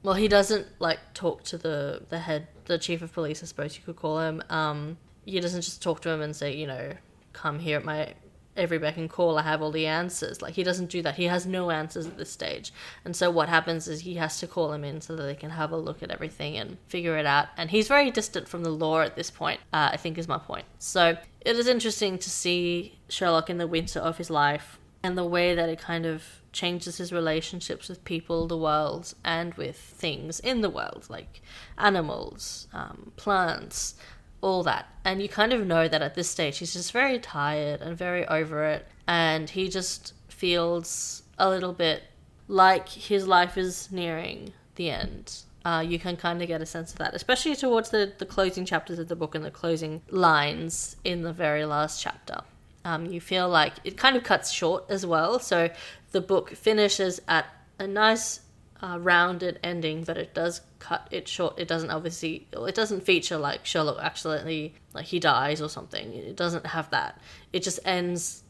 Well, 0.03 0.15
he 0.15 0.29
doesn't 0.29 0.67
like 0.79 0.99
talk 1.15 1.45
to 1.45 1.59
the 1.59 2.03
the 2.09 2.19
head, 2.19 2.49
the 2.65 2.79
chief 2.79 3.03
of 3.03 3.13
police, 3.13 3.43
I 3.43 3.47
suppose 3.47 3.77
you 3.77 3.83
could 3.85 3.97
call 3.97 4.21
him. 4.21 4.43
Um, 4.49 4.97
he 5.25 5.41
doesn't 5.41 5.63
just 5.63 5.83
talk 5.83 6.01
to 6.03 6.11
him 6.11 6.23
and 6.23 6.35
say, 6.35 6.55
you 6.55 6.67
know, 6.67 6.93
come 7.33 7.59
here 7.59 7.79
at 7.79 7.85
my 7.85 8.15
every 8.59 8.79
beck 8.79 8.97
and 8.97 9.09
call, 9.09 9.39
I 9.39 9.43
have 9.43 9.63
all 9.63 9.71
the 9.71 9.87
answers. 9.87 10.43
Like 10.43 10.55
he 10.55 10.63
doesn't 10.63 10.91
do 10.91 11.01
that. 11.03 11.15
He 11.15 11.25
has 11.25 11.47
no 11.47 11.71
answers 11.71 12.07
at 12.07 12.19
this 12.19 12.31
stage. 12.31 12.73
And 13.05 13.15
so 13.15 13.31
what 13.31 13.49
happens 13.49 13.89
is 13.89 14.01
he 14.01 14.15
has 14.15 14.41
to 14.41 14.47
call 14.47 14.73
him 14.73 14.85
in 14.85 15.01
so 15.01 15.17
that 15.17 15.23
they 15.23 15.35
can 15.35 15.51
have 15.51 15.71
a 15.71 15.77
look 15.77 16.03
at 16.03 16.11
everything 16.11 16.57
and 16.57 16.77
figure 16.89 17.17
it 17.17 17.25
out. 17.25 17.47
And 17.57 17.71
he's 17.71 17.89
very 17.89 18.11
distant 18.11 18.49
from 18.49 18.65
the 18.65 18.71
law 18.71 19.01
at 19.01 19.17
this 19.17 19.31
point, 19.31 19.61
uh, 19.73 19.91
I 19.93 19.97
think 19.97 20.19
is 20.19 20.29
my 20.29 20.39
point. 20.39 20.67
So 20.79 21.17
it 21.41 21.57
is 21.57 21.69
interesting 21.69 22.19
to 22.19 22.29
see 22.29 22.99
Sherlock 23.09 23.49
in 23.49 23.59
the 23.59 23.69
winter 23.69 24.01
of 24.01 24.19
his 24.19 24.29
life 24.29 24.79
and 25.03 25.17
the 25.17 25.25
way 25.25 25.55
that 25.55 25.69
it 25.69 25.79
kind 25.79 26.07
of 26.07 26.25
changes 26.53 26.99
his 26.99 27.13
relationships 27.13 27.89
with 27.89 28.05
people, 28.05 28.47
the 28.47 28.57
world, 28.57 29.15
and 29.25 29.55
with 29.55 29.77
things 29.77 30.41
in 30.41 30.61
the 30.61 30.71
world, 30.71 31.07
like 31.09 31.41
animals, 31.77 32.67
um, 32.73 33.13
plants, 33.17 33.95
all 34.41 34.63
that. 34.65 34.87
And 35.05 35.23
you 35.23 35.29
kind 35.29 35.53
of 35.53 35.67
know 35.67 35.89
that 35.89 36.03
at 36.03 36.15
this 36.15 36.29
stage 36.29 36.59
he's 36.59 36.73
just 36.73 36.93
very 36.93 37.19
tired 37.19 37.81
and 37.81 37.97
very 37.97 38.27
over 38.27 38.65
it. 38.65 38.87
And 39.07 39.49
he 39.49 39.69
just 39.69 40.15
feels 40.29 41.23
a 41.39 41.49
little 41.49 41.73
bit 41.73 42.03
like 42.49 42.89
his 42.89 43.27
life 43.27 43.57
is 43.57 43.91
nearing 43.93 44.53
the 44.75 44.91
end. 44.91 45.43
Uh, 45.65 45.85
you 45.87 45.99
can 45.99 46.17
kind 46.17 46.41
of 46.41 46.49
get 46.49 46.63
a 46.63 46.67
sense 46.67 46.93
of 46.93 46.99
that, 46.99 47.15
especially 47.15 47.55
towards 47.55 47.91
the, 47.91 48.13
the 48.19 48.27
closing 48.27 48.65
chapters 48.65 48.99
of 48.99 49.09
the 49.09 49.17
book 49.17 49.35
and 49.35 49.45
the 49.45 49.51
closing 49.51 50.01
lines 50.09 50.97
in 51.05 51.23
the 51.23 51.33
very 51.33 51.65
last 51.65 52.01
chapter. 52.01 52.41
Um, 52.85 53.07
you 53.07 53.21
feel 53.21 53.49
like 53.49 53.75
it 53.85 53.97
kind 53.97 54.17
of 54.17 54.25
cuts 54.25 54.51
short 54.51 54.85
as 54.89 55.05
well. 55.05 55.39
So 55.39 55.71
the 56.13 56.21
book 56.21 56.51
finishes 56.51 57.21
at 57.29 57.47
a 57.79 57.87
nice 57.87 58.41
uh, 58.83 58.99
rounded 59.01 59.59
ending, 59.63 60.05
but 60.05 60.17
it 60.17 60.35
does 60.35 60.61
cut 60.79 61.09
it 61.11 61.29
short. 61.29 61.59
It 61.59 61.69
doesn't 61.69 61.91
obviously, 61.91 62.47
it 62.53 62.75
doesn't 62.75 63.03
feature 63.03 63.37
like 63.37 63.67
Sherlock 63.67 63.99
accidentally, 64.01 64.75
like 64.95 65.07
he 65.07 65.19
dies 65.19 65.61
or 65.61 65.69
something. 65.69 66.13
It 66.13 66.37
doesn't 66.37 66.67
have 66.67 66.91
that. 66.91 67.21
It 67.53 67.63
just 67.63 67.81
ends 67.85 68.45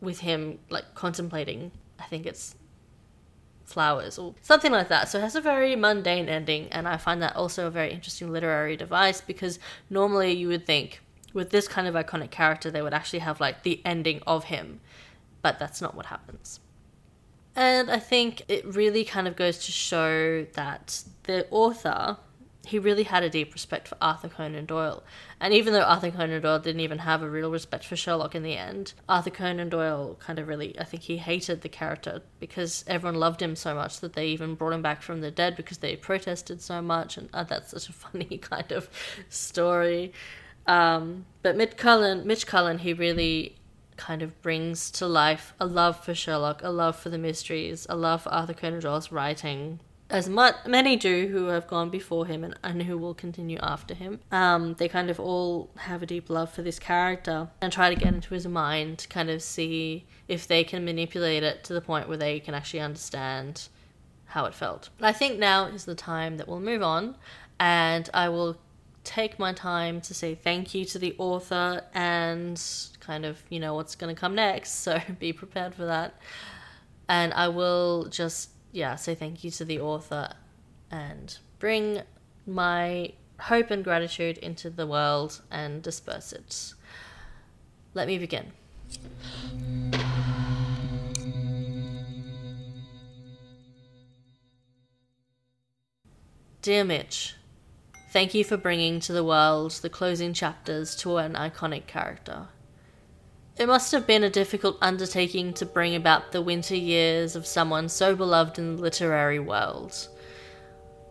with 0.00 0.20
him 0.20 0.58
like 0.68 0.94
contemplating. 0.94 1.72
I 1.98 2.04
think 2.04 2.26
it's 2.26 2.54
flowers 3.64 4.18
or 4.18 4.34
something 4.42 4.72
like 4.72 4.88
that. 4.88 5.08
So 5.08 5.18
it 5.18 5.22
has 5.22 5.36
a 5.36 5.40
very 5.40 5.74
mundane 5.76 6.28
ending, 6.28 6.68
and 6.70 6.86
I 6.86 6.96
find 6.96 7.22
that 7.22 7.34
also 7.34 7.66
a 7.66 7.70
very 7.70 7.92
interesting 7.92 8.30
literary 8.30 8.76
device 8.76 9.20
because 9.20 9.58
normally 9.88 10.32
you 10.32 10.48
would 10.48 10.66
think 10.66 11.00
with 11.34 11.50
this 11.50 11.68
kind 11.68 11.86
of 11.86 11.94
iconic 11.94 12.30
character 12.30 12.70
they 12.70 12.80
would 12.80 12.94
actually 12.94 13.18
have 13.18 13.40
like 13.40 13.62
the 13.64 13.82
ending 13.84 14.22
of 14.26 14.44
him, 14.44 14.80
but 15.42 15.58
that's 15.58 15.82
not 15.82 15.94
what 15.94 16.06
happens. 16.06 16.60
And 17.56 17.90
I 17.90 17.98
think 17.98 18.42
it 18.48 18.64
really 18.64 19.04
kind 19.04 19.28
of 19.28 19.36
goes 19.36 19.58
to 19.66 19.72
show 19.72 20.44
that 20.54 21.04
the 21.24 21.46
author, 21.50 22.16
he 22.66 22.78
really 22.78 23.04
had 23.04 23.22
a 23.22 23.30
deep 23.30 23.52
respect 23.52 23.86
for 23.86 23.96
Arthur 24.00 24.28
Conan 24.28 24.64
Doyle. 24.66 25.04
And 25.38 25.54
even 25.54 25.72
though 25.72 25.82
Arthur 25.82 26.10
Conan 26.10 26.42
Doyle 26.42 26.58
didn't 26.58 26.80
even 26.80 26.98
have 26.98 27.22
a 27.22 27.30
real 27.30 27.52
respect 27.52 27.84
for 27.84 27.94
Sherlock 27.94 28.34
in 28.34 28.42
the 28.42 28.56
end, 28.56 28.94
Arthur 29.08 29.30
Conan 29.30 29.68
Doyle 29.68 30.16
kind 30.18 30.40
of 30.40 30.48
really, 30.48 30.78
I 30.80 30.84
think 30.84 31.04
he 31.04 31.18
hated 31.18 31.60
the 31.60 31.68
character 31.68 32.22
because 32.40 32.84
everyone 32.88 33.20
loved 33.20 33.40
him 33.40 33.54
so 33.54 33.72
much 33.74 34.00
that 34.00 34.14
they 34.14 34.26
even 34.28 34.56
brought 34.56 34.72
him 34.72 34.82
back 34.82 35.00
from 35.00 35.20
the 35.20 35.30
dead 35.30 35.54
because 35.54 35.78
they 35.78 35.94
protested 35.94 36.60
so 36.60 36.82
much. 36.82 37.16
And 37.16 37.28
uh, 37.32 37.44
that's 37.44 37.70
such 37.70 37.88
a 37.88 37.92
funny 37.92 38.38
kind 38.38 38.72
of 38.72 38.88
story. 39.28 40.12
Um, 40.66 41.26
but 41.42 41.56
Mitch 41.56 41.76
Cullen, 41.76 42.26
Mitch 42.26 42.46
Cullen, 42.46 42.78
he 42.78 42.92
really 42.92 43.56
kind 43.96 44.22
of 44.22 44.40
brings 44.42 44.90
to 44.90 45.06
life 45.06 45.54
a 45.60 45.66
love 45.66 46.04
for 46.04 46.14
Sherlock, 46.14 46.62
a 46.62 46.70
love 46.70 46.96
for 46.96 47.10
the 47.10 47.18
mysteries, 47.18 47.86
a 47.88 47.96
love 47.96 48.22
for 48.22 48.30
Arthur 48.30 48.54
Conan 48.54 48.80
Doyle's 48.80 49.12
writing, 49.12 49.80
as 50.10 50.28
many 50.28 50.96
do 50.96 51.28
who 51.28 51.46
have 51.46 51.66
gone 51.66 51.90
before 51.90 52.26
him 52.26 52.44
and, 52.44 52.56
and 52.62 52.82
who 52.82 52.98
will 52.98 53.14
continue 53.14 53.58
after 53.62 53.94
him. 53.94 54.20
Um, 54.30 54.74
they 54.74 54.88
kind 54.88 55.10
of 55.10 55.18
all 55.18 55.70
have 55.76 56.02
a 56.02 56.06
deep 56.06 56.28
love 56.28 56.52
for 56.52 56.62
this 56.62 56.78
character 56.78 57.48
and 57.60 57.72
try 57.72 57.92
to 57.92 57.96
get 57.98 58.12
into 58.12 58.34
his 58.34 58.46
mind, 58.46 58.98
to 58.98 59.08
kind 59.08 59.30
of 59.30 59.42
see 59.42 60.06
if 60.28 60.46
they 60.46 60.62
can 60.62 60.84
manipulate 60.84 61.42
it 61.42 61.64
to 61.64 61.72
the 61.72 61.80
point 61.80 62.08
where 62.08 62.18
they 62.18 62.38
can 62.40 62.54
actually 62.54 62.80
understand 62.80 63.68
how 64.26 64.44
it 64.44 64.54
felt. 64.54 64.90
But 64.98 65.06
I 65.06 65.12
think 65.12 65.38
now 65.38 65.66
is 65.66 65.84
the 65.84 65.94
time 65.94 66.36
that 66.36 66.48
we'll 66.48 66.60
move 66.60 66.82
on 66.82 67.16
and 67.60 68.10
I 68.12 68.28
will 68.28 68.58
take 69.04 69.38
my 69.38 69.52
time 69.52 70.00
to 70.00 70.14
say 70.14 70.34
thank 70.34 70.74
you 70.74 70.84
to 70.86 70.98
the 70.98 71.14
author 71.18 71.82
and 71.92 72.60
kind 73.00 73.24
of, 73.24 73.42
you 73.50 73.60
know, 73.60 73.74
what's 73.74 73.94
going 73.94 74.14
to 74.14 74.18
come 74.18 74.34
next. 74.34 74.80
So 74.80 75.00
be 75.18 75.32
prepared 75.32 75.74
for 75.74 75.84
that. 75.84 76.14
And 77.08 77.32
I 77.34 77.48
will 77.48 78.06
just, 78.06 78.50
yeah, 78.72 78.96
say 78.96 79.14
thank 79.14 79.44
you 79.44 79.50
to 79.52 79.64
the 79.64 79.78
author 79.80 80.30
and 80.90 81.38
bring 81.58 82.00
my 82.46 83.12
hope 83.40 83.70
and 83.70 83.84
gratitude 83.84 84.38
into 84.38 84.70
the 84.70 84.86
world 84.86 85.40
and 85.50 85.82
disperse 85.82 86.32
it. 86.32 86.74
Let 87.92 88.08
me 88.08 88.18
begin. 88.18 88.52
Dear 96.62 96.84
Mitch, 96.84 97.34
thank 98.14 98.32
you 98.32 98.44
for 98.44 98.56
bringing 98.56 99.00
to 99.00 99.12
the 99.12 99.24
world 99.24 99.72
the 99.82 99.90
closing 99.90 100.32
chapters 100.32 100.94
to 100.94 101.16
an 101.16 101.32
iconic 101.32 101.88
character. 101.88 102.46
It 103.58 103.66
must 103.66 103.90
have 103.90 104.06
been 104.06 104.22
a 104.22 104.30
difficult 104.30 104.78
undertaking 104.80 105.52
to 105.54 105.66
bring 105.66 105.96
about 105.96 106.30
the 106.30 106.40
winter 106.40 106.76
years 106.76 107.34
of 107.34 107.44
someone 107.44 107.88
so 107.88 108.14
beloved 108.14 108.56
in 108.56 108.76
the 108.76 108.82
literary 108.82 109.40
world. 109.40 110.08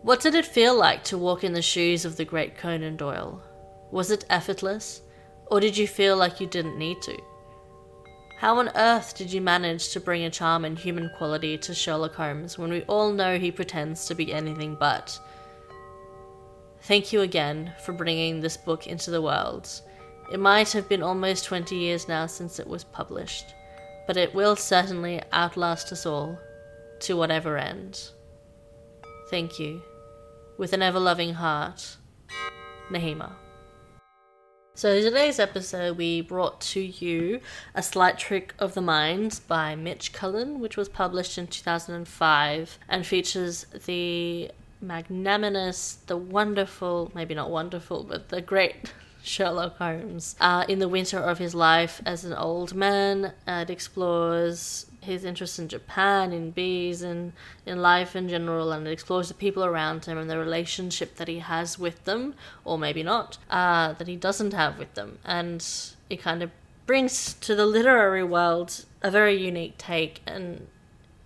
What 0.00 0.22
did 0.22 0.34
it 0.34 0.46
feel 0.46 0.74
like 0.74 1.04
to 1.04 1.18
walk 1.18 1.44
in 1.44 1.52
the 1.52 1.60
shoes 1.60 2.06
of 2.06 2.16
the 2.16 2.24
great 2.24 2.56
Conan 2.56 2.96
Doyle? 2.96 3.42
Was 3.90 4.10
it 4.10 4.24
effortless, 4.30 5.02
or 5.48 5.60
did 5.60 5.76
you 5.76 5.86
feel 5.86 6.16
like 6.16 6.40
you 6.40 6.46
didn't 6.46 6.78
need 6.78 7.02
to? 7.02 7.18
How 8.38 8.58
on 8.58 8.70
earth 8.76 9.14
did 9.14 9.30
you 9.30 9.42
manage 9.42 9.90
to 9.90 10.00
bring 10.00 10.24
a 10.24 10.30
charm 10.30 10.64
and 10.64 10.78
human 10.78 11.10
quality 11.18 11.58
to 11.58 11.74
Sherlock 11.74 12.14
Holmes 12.14 12.56
when 12.56 12.70
we 12.70 12.80
all 12.84 13.12
know 13.12 13.38
he 13.38 13.50
pretends 13.50 14.06
to 14.06 14.14
be 14.14 14.32
anything 14.32 14.74
but? 14.74 15.20
Thank 16.84 17.14
you 17.14 17.22
again 17.22 17.72
for 17.78 17.92
bringing 17.94 18.40
this 18.40 18.58
book 18.58 18.86
into 18.86 19.10
the 19.10 19.22
world. 19.22 19.70
It 20.30 20.38
might 20.38 20.70
have 20.72 20.86
been 20.86 21.02
almost 21.02 21.46
20 21.46 21.74
years 21.74 22.08
now 22.08 22.26
since 22.26 22.58
it 22.58 22.66
was 22.66 22.84
published, 22.84 23.54
but 24.06 24.18
it 24.18 24.34
will 24.34 24.54
certainly 24.54 25.22
outlast 25.32 25.92
us 25.92 26.04
all, 26.04 26.38
to 27.00 27.16
whatever 27.16 27.56
end. 27.56 28.10
Thank 29.30 29.58
you. 29.58 29.80
With 30.58 30.74
an 30.74 30.82
ever 30.82 31.00
loving 31.00 31.32
heart, 31.32 31.96
Nahima. 32.90 33.32
So, 34.74 35.00
today's 35.00 35.38
episode, 35.38 35.96
we 35.96 36.20
brought 36.20 36.60
to 36.72 36.80
you 36.80 37.40
A 37.74 37.82
Slight 37.82 38.18
Trick 38.18 38.52
of 38.58 38.74
the 38.74 38.82
Mind 38.82 39.40
by 39.48 39.74
Mitch 39.74 40.12
Cullen, 40.12 40.60
which 40.60 40.76
was 40.76 40.90
published 40.90 41.38
in 41.38 41.46
2005 41.46 42.78
and 42.90 43.06
features 43.06 43.64
the 43.86 44.50
magnanimous, 44.86 45.98
the 46.06 46.16
wonderful, 46.16 47.10
maybe 47.14 47.34
not 47.34 47.50
wonderful, 47.50 48.04
but 48.04 48.28
the 48.28 48.40
great 48.40 48.92
Sherlock 49.22 49.78
Holmes 49.78 50.36
uh, 50.40 50.64
in 50.68 50.78
the 50.78 50.88
winter 50.88 51.18
of 51.18 51.38
his 51.38 51.54
life 51.54 52.02
as 52.04 52.24
an 52.24 52.34
old 52.34 52.74
man. 52.74 53.32
Uh, 53.46 53.64
it 53.66 53.70
explores 53.70 54.86
his 55.00 55.24
interest 55.24 55.58
in 55.58 55.68
Japan, 55.68 56.32
in 56.32 56.50
bees, 56.50 57.02
and 57.02 57.32
in 57.66 57.80
life 57.80 58.16
in 58.16 58.28
general, 58.28 58.72
and 58.72 58.86
it 58.86 58.90
explores 58.90 59.28
the 59.28 59.34
people 59.34 59.64
around 59.64 60.04
him 60.04 60.18
and 60.18 60.28
the 60.28 60.38
relationship 60.38 61.16
that 61.16 61.28
he 61.28 61.38
has 61.38 61.78
with 61.78 62.04
them, 62.04 62.34
or 62.64 62.78
maybe 62.78 63.02
not, 63.02 63.38
uh, 63.50 63.92
that 63.94 64.08
he 64.08 64.16
doesn't 64.16 64.52
have 64.52 64.78
with 64.78 64.94
them. 64.94 65.18
And 65.24 65.66
it 66.10 66.20
kind 66.20 66.42
of 66.42 66.50
brings 66.86 67.34
to 67.34 67.54
the 67.54 67.66
literary 67.66 68.24
world 68.24 68.84
a 69.02 69.10
very 69.10 69.36
unique 69.36 69.78
take 69.78 70.20
and 70.26 70.66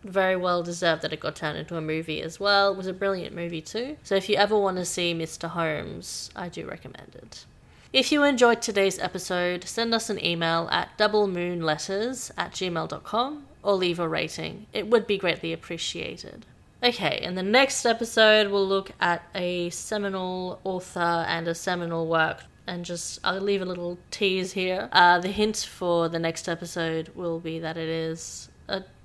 very 0.09 0.37
well 0.37 0.63
deserved 0.63 1.03
that 1.03 1.13
it 1.13 1.21
got 1.21 1.37
turned 1.37 1.59
into 1.59 1.77
a 1.77 1.81
movie 1.81 2.23
as 2.23 2.41
well. 2.41 2.73
It 2.73 2.77
was 2.77 2.87
a 2.87 2.93
brilliant 2.93 3.35
movie 3.35 3.61
too. 3.61 3.97
So 4.03 4.15
if 4.15 4.29
you 4.29 4.37
ever 4.37 4.59
want 4.59 4.77
to 4.79 4.85
see 4.85 5.15
Mr. 5.15 5.49
Holmes, 5.49 6.31
I 6.35 6.49
do 6.49 6.67
recommend 6.67 7.15
it. 7.15 7.45
If 7.93 8.13
you 8.13 8.23
enjoyed 8.23 8.61
today's 8.61 8.99
episode, 8.99 9.65
send 9.65 9.95
us 9.95 10.11
an 10.11 10.23
email 10.23 10.69
at 10.71 10.97
doublemoonletters 10.99 12.31
at 12.37 12.53
gmail.com 12.53 13.47
or 13.63 13.75
leave 13.75 13.99
a 13.99 14.09
rating. 14.09 14.67
It 14.75 14.89
would 14.89 15.07
be 15.07 15.17
greatly 15.17 15.55
appreciated. 15.55 16.45
Okay, 16.83 17.19
in 17.23 17.35
the 17.35 17.43
next 17.43 17.87
episode, 17.87 18.53
we'll 18.53 18.67
look 18.67 18.93
at 19.01 19.23
a 19.35 19.71
seminal 19.71 20.61
author 20.65 21.01
and 21.01 21.49
a 21.49 21.55
seminal 21.55 22.07
work. 22.07 22.45
And 22.67 22.85
just, 22.85 23.19
I'll 23.25 23.41
leave 23.41 23.63
a 23.63 23.65
little 23.65 23.99
tease 24.11 24.53
here. 24.53 24.91
Uh, 24.93 25.19
the 25.19 25.29
hint 25.29 25.57
for 25.57 26.11
the 26.11 26.19
next 26.19 26.47
episode 26.49 27.09
will 27.15 27.41
be 27.41 27.59
that 27.59 27.79
it 27.79 27.89
is 27.89 28.48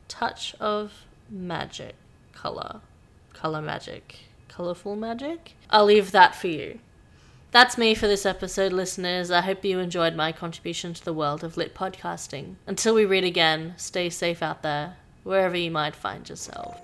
touch 0.07 0.55
of 0.59 1.05
magic 1.29 1.95
color. 2.33 2.81
Color 3.33 3.61
magic. 3.61 4.19
Colorful 4.47 4.95
magic? 4.95 5.53
I'll 5.69 5.85
leave 5.85 6.11
that 6.11 6.35
for 6.35 6.47
you. 6.47 6.79
That's 7.51 7.77
me 7.77 7.93
for 7.93 8.07
this 8.07 8.25
episode, 8.25 8.73
listeners. 8.73 9.29
I 9.29 9.41
hope 9.41 9.63
you 9.63 9.79
enjoyed 9.79 10.15
my 10.15 10.31
contribution 10.31 10.93
to 10.95 11.05
the 11.05 11.13
world 11.13 11.43
of 11.43 11.55
lit 11.55 11.75
podcasting. 11.75 12.55
Until 12.65 12.95
we 12.95 13.05
read 13.05 13.23
again, 13.23 13.75
stay 13.77 14.09
safe 14.09 14.41
out 14.41 14.63
there, 14.63 14.97
wherever 15.23 15.55
you 15.55 15.69
might 15.69 15.95
find 15.95 16.27
yourself. 16.27 16.81